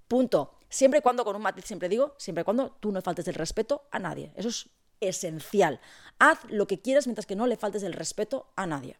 Punto. 0.08 0.54
Siempre 0.74 0.98
y 0.98 1.02
cuando, 1.02 1.24
con 1.24 1.36
un 1.36 1.42
matiz 1.42 1.66
siempre 1.66 1.88
digo, 1.88 2.16
siempre 2.18 2.42
y 2.42 2.44
cuando 2.44 2.72
tú 2.80 2.90
no 2.90 3.00
faltes 3.00 3.28
el 3.28 3.34
respeto 3.34 3.86
a 3.92 4.00
nadie. 4.00 4.32
Eso 4.34 4.48
es 4.48 4.70
esencial. 4.98 5.80
Haz 6.18 6.40
lo 6.48 6.66
que 6.66 6.80
quieras 6.80 7.06
mientras 7.06 7.26
que 7.26 7.36
no 7.36 7.46
le 7.46 7.56
faltes 7.56 7.84
el 7.84 7.92
respeto 7.92 8.52
a 8.56 8.66
nadie. 8.66 8.98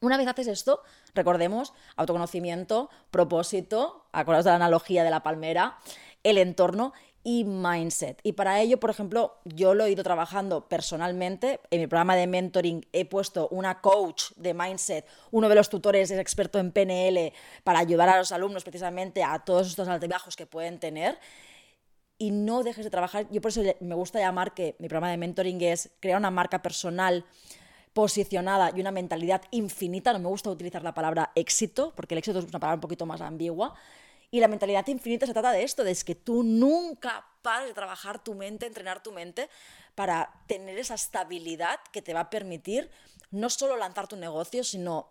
Una 0.00 0.16
vez 0.16 0.26
haces 0.26 0.48
esto, 0.48 0.82
recordemos, 1.14 1.74
autoconocimiento, 1.94 2.90
propósito, 3.12 4.08
acordaos 4.10 4.46
de 4.46 4.50
la 4.50 4.56
analogía 4.56 5.04
de 5.04 5.10
la 5.10 5.22
palmera, 5.22 5.78
el 6.24 6.38
entorno 6.38 6.92
y 7.22 7.44
mindset. 7.44 8.18
Y 8.22 8.32
para 8.32 8.60
ello, 8.60 8.80
por 8.80 8.90
ejemplo, 8.90 9.36
yo 9.44 9.74
lo 9.74 9.84
he 9.84 9.90
ido 9.90 10.02
trabajando 10.02 10.68
personalmente. 10.68 11.60
En 11.70 11.80
mi 11.80 11.86
programa 11.86 12.16
de 12.16 12.26
mentoring 12.26 12.86
he 12.92 13.04
puesto 13.04 13.48
una 13.48 13.80
coach 13.80 14.30
de 14.36 14.54
mindset. 14.54 15.06
Uno 15.30 15.48
de 15.48 15.54
los 15.54 15.68
tutores 15.68 16.10
es 16.10 16.18
experto 16.18 16.58
en 16.58 16.72
PNL 16.72 17.32
para 17.62 17.78
ayudar 17.78 18.08
a 18.08 18.18
los 18.18 18.32
alumnos 18.32 18.64
precisamente 18.64 19.22
a 19.22 19.38
todos 19.40 19.68
estos 19.68 19.88
altibajos 19.88 20.34
que 20.34 20.46
pueden 20.46 20.78
tener. 20.78 21.18
Y 22.16 22.30
no 22.30 22.62
dejes 22.62 22.84
de 22.84 22.90
trabajar. 22.90 23.26
Yo 23.30 23.40
por 23.40 23.50
eso 23.50 23.62
me 23.80 23.94
gusta 23.94 24.18
llamar 24.18 24.54
que 24.54 24.76
mi 24.78 24.88
programa 24.88 25.10
de 25.10 25.16
mentoring 25.18 25.60
es 25.62 25.90
crear 26.00 26.18
una 26.18 26.30
marca 26.30 26.62
personal 26.62 27.24
posicionada 27.92 28.72
y 28.74 28.80
una 28.80 28.92
mentalidad 28.92 29.42
infinita. 29.50 30.12
No 30.12 30.20
me 30.20 30.28
gusta 30.28 30.50
utilizar 30.50 30.82
la 30.82 30.94
palabra 30.94 31.32
éxito, 31.34 31.92
porque 31.96 32.14
el 32.14 32.18
éxito 32.18 32.38
es 32.38 32.44
una 32.46 32.60
palabra 32.60 32.76
un 32.76 32.82
poquito 32.82 33.04
más 33.04 33.20
ambigua 33.20 33.74
y 34.30 34.40
la 34.40 34.48
mentalidad 34.48 34.86
infinita 34.86 35.26
se 35.26 35.32
trata 35.32 35.52
de 35.52 35.62
esto, 35.62 35.84
de 35.84 35.94
que 35.96 36.14
tú 36.14 36.42
nunca 36.42 37.26
pares 37.42 37.68
de 37.68 37.74
trabajar 37.74 38.22
tu 38.22 38.34
mente, 38.34 38.66
entrenar 38.66 39.02
tu 39.02 39.12
mente 39.12 39.48
para 39.94 40.42
tener 40.46 40.78
esa 40.78 40.94
estabilidad 40.94 41.80
que 41.92 42.02
te 42.02 42.14
va 42.14 42.20
a 42.20 42.30
permitir 42.30 42.90
no 43.30 43.50
solo 43.50 43.76
lanzar 43.76 44.08
tu 44.08 44.16
negocio, 44.16 44.64
sino 44.64 45.08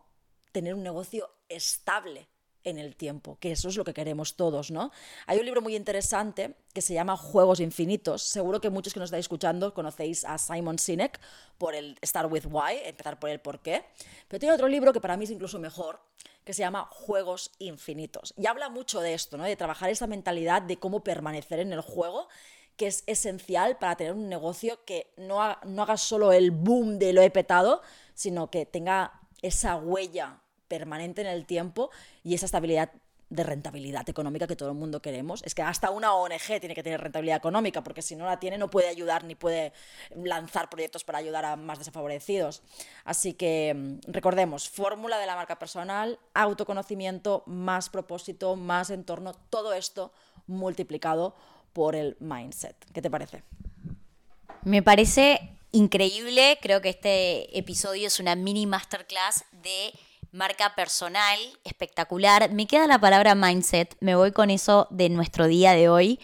tener 0.52 0.74
un 0.74 0.84
negocio 0.84 1.30
estable 1.50 2.28
en 2.63 2.78
el 2.78 2.95
tiempo, 2.95 3.38
que 3.39 3.52
eso 3.52 3.69
es 3.69 3.78
lo 3.78 3.84
que 3.84 3.93
queremos 3.93 4.36
todos, 4.36 4.72
¿no? 4.72 4.91
Hay 5.28 5.39
un 5.39 5.45
libro 5.45 5.62
muy 5.62 5.76
interesante 5.76 6.56
que 6.74 6.82
se 6.82 6.93
llama 6.93 7.17
Juegos 7.17 7.60
Infinitos. 7.60 8.22
Seguro 8.22 8.62
que 8.62 8.69
muchos 8.69 8.93
que 8.93 9.00
nos 9.00 9.08
estáis 9.08 9.26
escuchando 9.26 9.74
conocéis 9.74 10.26
a 10.26 10.38
Simon 10.38 10.78
Sinek 10.80 11.19
por 11.58 11.76
el 11.76 11.98
Start 12.04 12.32
with 12.32 12.45
Why, 12.45 12.80
empezar 12.86 13.19
por 13.19 13.30
el 13.30 13.39
por 13.39 13.60
qué. 13.60 13.86
Pero 14.28 14.39
tiene 14.39 14.56
otro 14.56 14.67
libro 14.67 14.93
que 14.93 15.02
para 15.02 15.17
mí 15.17 15.24
es 15.24 15.32
incluso 15.32 15.60
mejor, 15.60 16.00
que 16.43 16.54
se 16.54 16.62
llama 16.62 16.88
Juegos 16.91 17.52
Infinitos. 17.60 18.34
Y 18.38 18.48
habla 18.48 18.69
mucho 18.69 19.02
de 19.02 19.13
esto, 19.13 19.38
¿no? 19.38 19.43
De 19.43 19.56
trabajar 19.56 19.89
esa 19.89 20.08
mentalidad 20.08 20.62
de 20.62 20.78
cómo 20.78 21.04
permanecer 21.04 21.60
en 21.60 21.74
el 21.74 21.82
juego 21.82 22.28
que 22.76 22.88
es 22.88 23.04
esencial 23.08 23.78
para 23.78 23.98
tener 23.98 24.13
un 24.13 24.30
negocio 24.30 24.86
que 24.86 25.12
no, 25.17 25.58
no 25.65 25.84
haga 25.84 25.98
solo 25.98 26.32
el 26.32 26.52
boom 26.52 26.98
de 26.98 27.12
lo 27.12 27.22
he 27.22 27.30
petado, 27.30 27.82
sino 28.13 28.50
que 28.50 28.65
tenga 28.65 29.19
esa 29.41 29.76
huella 29.76 30.39
permanente 30.70 31.22
en 31.22 31.28
el 31.28 31.46
tiempo 31.46 31.90
y 32.24 32.36
esa 32.36 32.46
estabilidad 32.46 32.92
de 33.30 33.44
rentabilidad 33.44 34.10
económica 34.10 34.48
que 34.48 34.56
todo 34.56 34.70
el 34.70 34.76
mundo 34.76 35.02
queremos. 35.02 35.44
Es 35.44 35.54
que 35.54 35.62
hasta 35.62 35.92
una 35.92 36.14
ONG 36.14 36.60
tiene 36.60 36.74
que 36.74 36.82
tener 36.82 37.00
rentabilidad 37.00 37.38
económica, 37.38 37.84
porque 37.84 38.02
si 38.02 38.16
no 38.16 38.26
la 38.26 38.40
tiene 38.40 38.58
no 38.58 38.70
puede 38.70 38.88
ayudar 38.88 39.24
ni 39.24 39.36
puede 39.36 39.72
lanzar 40.16 40.70
proyectos 40.70 41.04
para 41.04 41.20
ayudar 41.20 41.46
a 41.46 41.56
más 41.56 41.78
desfavorecidos. 41.78 42.64
Así 43.04 43.34
que 43.34 43.74
mm, 43.76 44.12
recordemos, 44.12 44.70
fórmula 44.70 45.20
de 45.20 45.28
la 45.28 45.36
marca 45.36 45.60
personal, 45.60 46.20
autoconocimiento, 46.34 47.44
más 47.46 47.90
propósito, 47.90 48.56
más 48.56 48.90
entorno, 48.90 49.34
todo 49.50 49.74
esto 49.74 50.12
multiplicado 50.48 51.36
por 51.74 51.96
el 51.96 52.18
mindset. 52.20 52.76
¿Qué 52.94 53.02
te 53.02 53.12
parece? 53.12 53.44
Me 54.64 54.82
parece 54.82 55.56
increíble, 55.72 56.58
creo 56.62 56.82
que 56.82 56.90
este 56.90 57.58
episodio 57.58 58.08
es 58.08 58.20
una 58.20 58.36
mini 58.36 58.66
masterclass 58.66 59.46
de 59.52 59.94
marca 60.32 60.76
personal, 60.76 61.39
espectacular. 61.63 62.52
Me 62.52 62.68
queda 62.68 62.88
la 62.88 63.00
palabra 63.00 63.36
mindset, 63.36 63.96
me 64.00 64.15
voy 64.15 64.32
con 64.32 64.50
eso 64.50 64.88
de 64.89 65.10
nuestro 65.10 65.48
día 65.48 65.74
de 65.74 65.89
hoy, 65.89 66.20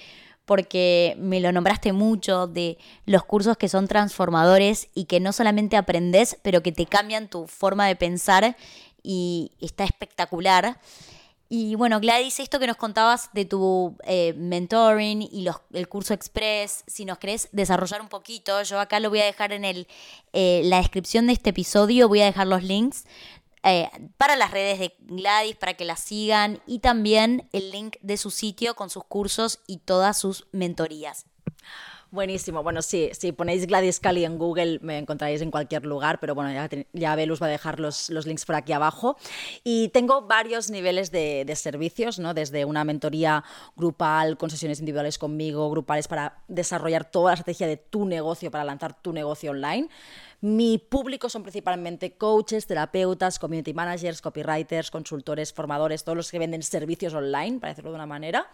porque 0.46 1.16
me 1.18 1.40
lo 1.40 1.52
nombraste 1.52 1.92
mucho, 1.92 2.48
de 2.48 2.78
los 3.06 3.24
cursos 3.24 3.58
que 3.58 3.70
son 3.70 3.88
transformadores 3.88 4.90
y 4.94 5.06
que 5.06 5.20
no 5.20 5.34
solamente 5.34 5.76
aprendes, 5.76 6.38
pero 6.44 6.62
que 6.62 6.72
te 6.72 6.86
cambian 6.86 7.30
tu 7.30 7.48
forma 7.48 7.88
de 7.88 7.96
pensar 7.96 8.56
y 9.02 9.52
está 9.60 9.84
espectacular. 9.84 10.80
Y 11.48 11.76
bueno, 11.76 12.00
Gladys, 12.00 12.40
esto 12.40 12.60
que 12.60 12.66
nos 12.66 12.76
contabas 12.76 13.30
de 13.34 13.46
tu 13.46 13.96
eh, 14.04 14.34
mentoring 14.34 15.22
y 15.22 15.44
los, 15.44 15.58
el 15.74 15.88
curso 15.88 16.16
express, 16.16 16.84
si 16.88 17.06
nos 17.06 17.20
querés 17.20 17.50
desarrollar 17.52 18.02
un 18.02 18.10
poquito, 18.10 18.64
yo 18.64 18.80
acá 18.80 19.00
lo 19.00 19.10
voy 19.12 19.20
a 19.20 19.26
dejar 19.26 19.52
en 19.52 19.64
el, 19.64 19.88
eh, 20.34 20.62
la 20.66 20.78
descripción 20.78 21.28
de 21.28 21.34
este 21.34 21.52
episodio, 21.52 22.08
voy 22.08 22.22
a 22.22 22.26
dejar 22.26 22.48
los 22.48 22.64
links 22.64 23.06
eh, 23.66 23.90
para 24.18 24.36
las 24.36 24.52
redes 24.52 24.80
de 24.80 24.96
Gladys, 25.00 25.56
para 25.56 25.74
que 25.74 25.86
la 25.86 25.96
sigan 25.96 26.60
y 26.68 26.80
también 26.80 27.50
el 27.52 27.72
link 27.72 27.98
de 28.02 28.18
su 28.18 28.30
sitio 28.30 28.76
con 28.76 28.90
sus 28.90 29.04
cursos 29.04 29.60
y 29.66 29.80
todas 29.80 30.18
sus 30.20 30.48
mentorías. 30.52 31.26
Buenísimo. 32.12 32.64
Bueno, 32.64 32.82
sí, 32.82 33.10
si 33.12 33.32
ponéis 33.34 33.68
Gladys 33.68 34.00
Cali 34.00 34.24
en 34.24 34.38
Google 34.38 34.80
me 34.82 35.00
encontraréis 35.00 35.42
en 35.42 35.52
cualquier 35.52 35.86
lugar, 35.86 36.20
pero 36.22 36.34
bueno, 36.34 36.50
ya, 36.54 36.70
ya 36.94 37.16
Belus 37.16 37.42
va 37.42 37.48
a 37.48 37.50
dejar 37.50 37.80
los, 37.82 38.10
los, 38.10 38.26
links 38.26 38.46
por 38.46 38.56
aquí 38.56 38.72
abajo. 38.72 39.18
Y 39.66 39.90
tengo 39.90 40.22
varios 40.22 40.70
niveles 40.70 41.12
de, 41.12 41.44
de, 41.46 41.56
servicios, 41.58 42.18
¿no? 42.18 42.34
Desde 42.34 42.64
una 42.64 42.86
mentoría 42.86 43.44
grupal, 43.76 44.38
con 44.38 44.50
sesiones 44.50 44.80
individuales 44.80 45.18
conmigo, 45.18 45.70
grupales 45.70 46.08
para 46.08 46.44
desarrollar 46.48 47.04
toda 47.04 47.32
la 47.32 47.34
estrategia 47.34 47.68
de 47.68 47.78
tu 47.78 48.06
negocio, 48.06 48.50
para 48.50 48.64
lanzar 48.64 49.02
tu 49.02 49.12
negocio 49.12 49.52
online. 49.52 49.90
Mi 50.46 50.78
público 50.78 51.28
son 51.28 51.42
principalmente 51.42 52.18
coaches, 52.18 52.68
terapeutas, 52.68 53.40
community 53.40 53.74
managers, 53.74 54.22
copywriters, 54.22 54.92
consultores, 54.92 55.52
formadores, 55.52 56.04
todos 56.04 56.16
los 56.16 56.30
que 56.30 56.38
venden 56.38 56.62
servicios 56.62 57.16
online, 57.16 57.60
para 57.60 57.72
decirlo 57.72 57.90
de 57.90 57.96
una 57.96 58.06
manera. 58.06 58.48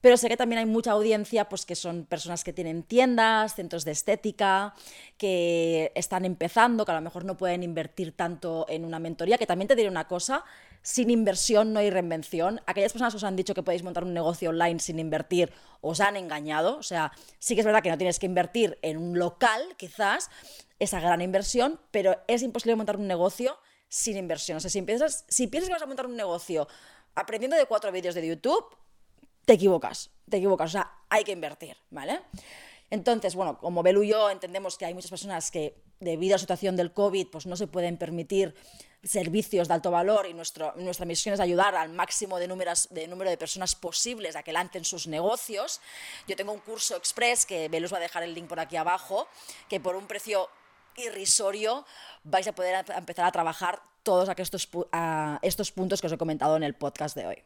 Pero 0.00 0.16
sé 0.16 0.28
que 0.28 0.36
también 0.36 0.60
hay 0.60 0.66
mucha 0.66 0.92
audiencia, 0.92 1.48
pues 1.48 1.66
que 1.66 1.74
son 1.74 2.04
personas 2.04 2.44
que 2.44 2.52
tienen 2.52 2.84
tiendas, 2.84 3.56
centros 3.56 3.84
de 3.84 3.90
estética, 3.90 4.74
que 5.18 5.90
están 5.96 6.24
empezando, 6.24 6.84
que 6.84 6.92
a 6.92 6.94
lo 6.94 7.00
mejor 7.00 7.24
no 7.24 7.36
pueden 7.36 7.64
invertir 7.64 8.12
tanto 8.12 8.64
en 8.68 8.84
una 8.84 9.00
mentoría, 9.00 9.38
que 9.38 9.46
también 9.46 9.66
te 9.66 9.74
diré 9.74 9.88
una 9.88 10.06
cosa, 10.06 10.44
sin 10.82 11.10
inversión 11.10 11.72
no 11.72 11.80
hay 11.80 11.90
reinvención. 11.90 12.60
Aquellas 12.64 12.92
personas 12.92 13.12
que 13.12 13.16
os 13.16 13.24
han 13.24 13.34
dicho 13.34 13.54
que 13.54 13.64
podéis 13.64 13.82
montar 13.82 14.04
un 14.04 14.14
negocio 14.14 14.50
online 14.50 14.78
sin 14.78 15.00
invertir, 15.00 15.52
os 15.80 15.98
han 15.98 16.16
engañado. 16.16 16.76
O 16.76 16.84
sea, 16.84 17.10
sí 17.40 17.56
que 17.56 17.62
es 17.62 17.66
verdad 17.66 17.82
que 17.82 17.90
no 17.90 17.98
tienes 17.98 18.20
que 18.20 18.26
invertir 18.26 18.78
en 18.82 18.98
un 18.98 19.18
local, 19.18 19.60
quizás, 19.76 20.30
esa 20.78 21.00
gran 21.00 21.20
inversión, 21.22 21.80
pero 21.90 22.16
es 22.28 22.42
imposible 22.42 22.76
montar 22.76 22.96
un 22.96 23.06
negocio 23.06 23.58
sin 23.88 24.16
inversión. 24.16 24.58
O 24.58 24.60
sea, 24.60 24.70
si 24.70 24.82
piensas, 24.82 25.24
si 25.28 25.46
piensas 25.46 25.68
que 25.68 25.74
vas 25.74 25.82
a 25.82 25.86
montar 25.86 26.06
un 26.06 26.16
negocio 26.16 26.68
aprendiendo 27.14 27.56
de 27.56 27.66
cuatro 27.66 27.90
vídeos 27.92 28.14
de 28.14 28.26
YouTube, 28.26 28.64
te 29.44 29.54
equivocas, 29.54 30.10
te 30.28 30.36
equivocas. 30.38 30.70
O 30.70 30.72
sea, 30.72 30.92
hay 31.08 31.24
que 31.24 31.32
invertir, 31.32 31.76
¿vale? 31.90 32.20
Entonces, 32.90 33.34
bueno, 33.34 33.58
como 33.58 33.82
Belu 33.82 34.02
y 34.02 34.08
yo 34.08 34.30
entendemos 34.30 34.76
que 34.76 34.84
hay 34.84 34.94
muchas 34.94 35.10
personas 35.10 35.50
que 35.50 35.82
debido 35.98 36.34
a 36.34 36.36
la 36.36 36.40
situación 36.40 36.76
del 36.76 36.92
COVID 36.92 37.28
pues 37.28 37.46
no 37.46 37.56
se 37.56 37.66
pueden 37.66 37.96
permitir 37.96 38.54
servicios 39.02 39.68
de 39.68 39.74
alto 39.74 39.90
valor 39.90 40.26
y 40.26 40.34
nuestro, 40.34 40.74
nuestra 40.76 41.06
misión 41.06 41.32
es 41.32 41.40
ayudar 41.40 41.74
al 41.74 41.90
máximo 41.90 42.38
de, 42.38 42.48
números, 42.48 42.88
de 42.90 43.06
número 43.06 43.30
de 43.30 43.38
personas 43.38 43.74
posibles 43.74 44.36
a 44.36 44.42
que 44.42 44.52
lancen 44.52 44.84
sus 44.84 45.06
negocios. 45.06 45.80
Yo 46.26 46.36
tengo 46.36 46.52
un 46.52 46.60
curso 46.60 46.96
express 46.96 47.46
que 47.46 47.68
Belu 47.68 47.86
os 47.86 47.92
va 47.92 47.98
a 47.98 48.00
dejar 48.00 48.22
el 48.24 48.34
link 48.34 48.48
por 48.48 48.60
aquí 48.60 48.76
abajo, 48.76 49.28
que 49.68 49.80
por 49.80 49.96
un 49.96 50.06
precio 50.06 50.48
irrisorio 50.98 51.84
vais 52.24 52.46
a 52.48 52.52
poder 52.52 52.84
empezar 52.96 53.24
a 53.24 53.32
trabajar 53.32 53.82
todos 54.02 54.28
estos, 54.36 54.68
estos 55.42 55.72
puntos 55.72 56.00
que 56.00 56.06
os 56.06 56.12
he 56.12 56.18
comentado 56.18 56.56
en 56.56 56.62
el 56.62 56.74
podcast 56.74 57.16
de 57.16 57.26
hoy. 57.26 57.42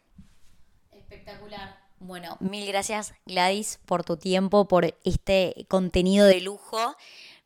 Espectacular. 0.93 1.79
Bueno, 1.99 2.39
mil 2.41 2.67
gracias 2.67 3.13
Gladys 3.27 3.79
por 3.85 4.05
tu 4.05 4.17
tiempo, 4.17 4.67
por 4.67 4.97
este 5.05 5.67
contenido 5.69 6.27
de 6.27 6.41
lujo. 6.41 6.97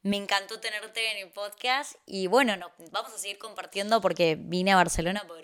Me 0.02 0.16
encantó 0.16 0.60
tenerte 0.60 1.10
en 1.12 1.26
el 1.26 1.32
podcast 1.32 1.96
y 2.06 2.26
bueno, 2.26 2.56
no, 2.56 2.70
vamos 2.92 3.12
a 3.12 3.18
seguir 3.18 3.38
compartiendo 3.38 4.00
porque 4.00 4.36
vine 4.38 4.72
a 4.72 4.76
Barcelona 4.76 5.24
por, 5.26 5.42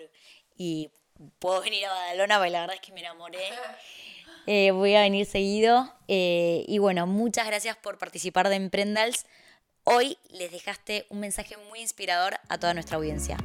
y 0.55 0.91
puedo 1.39 1.61
venir 1.61 1.85
a 1.87 1.89
Badalona, 1.89 2.39
la 2.49 2.61
verdad 2.61 2.75
es 2.75 2.81
que 2.81 2.91
me 2.93 3.01
enamoré. 3.01 3.39
Eh, 4.47 4.71
voy 4.71 4.95
a 4.95 5.01
venir 5.01 5.27
seguido 5.27 5.93
eh, 6.07 6.65
y 6.67 6.79
bueno, 6.79 7.05
muchas 7.05 7.45
gracias 7.45 7.77
por 7.77 7.99
participar 7.99 8.49
de 8.49 8.55
Emprendals. 8.55 9.27
Hoy 9.83 10.17
les 10.29 10.51
dejaste 10.51 11.07
un 11.09 11.19
mensaje 11.19 11.55
muy 11.69 11.79
inspirador 11.81 12.35
a 12.49 12.59
toda 12.59 12.73
nuestra 12.73 12.97
audiencia. 12.97 13.37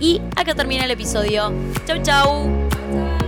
Y 0.00 0.20
acá 0.36 0.54
termina 0.54 0.84
el 0.84 0.90
episodio. 0.90 1.52
Chau, 1.86 2.02
chau. 2.02 3.27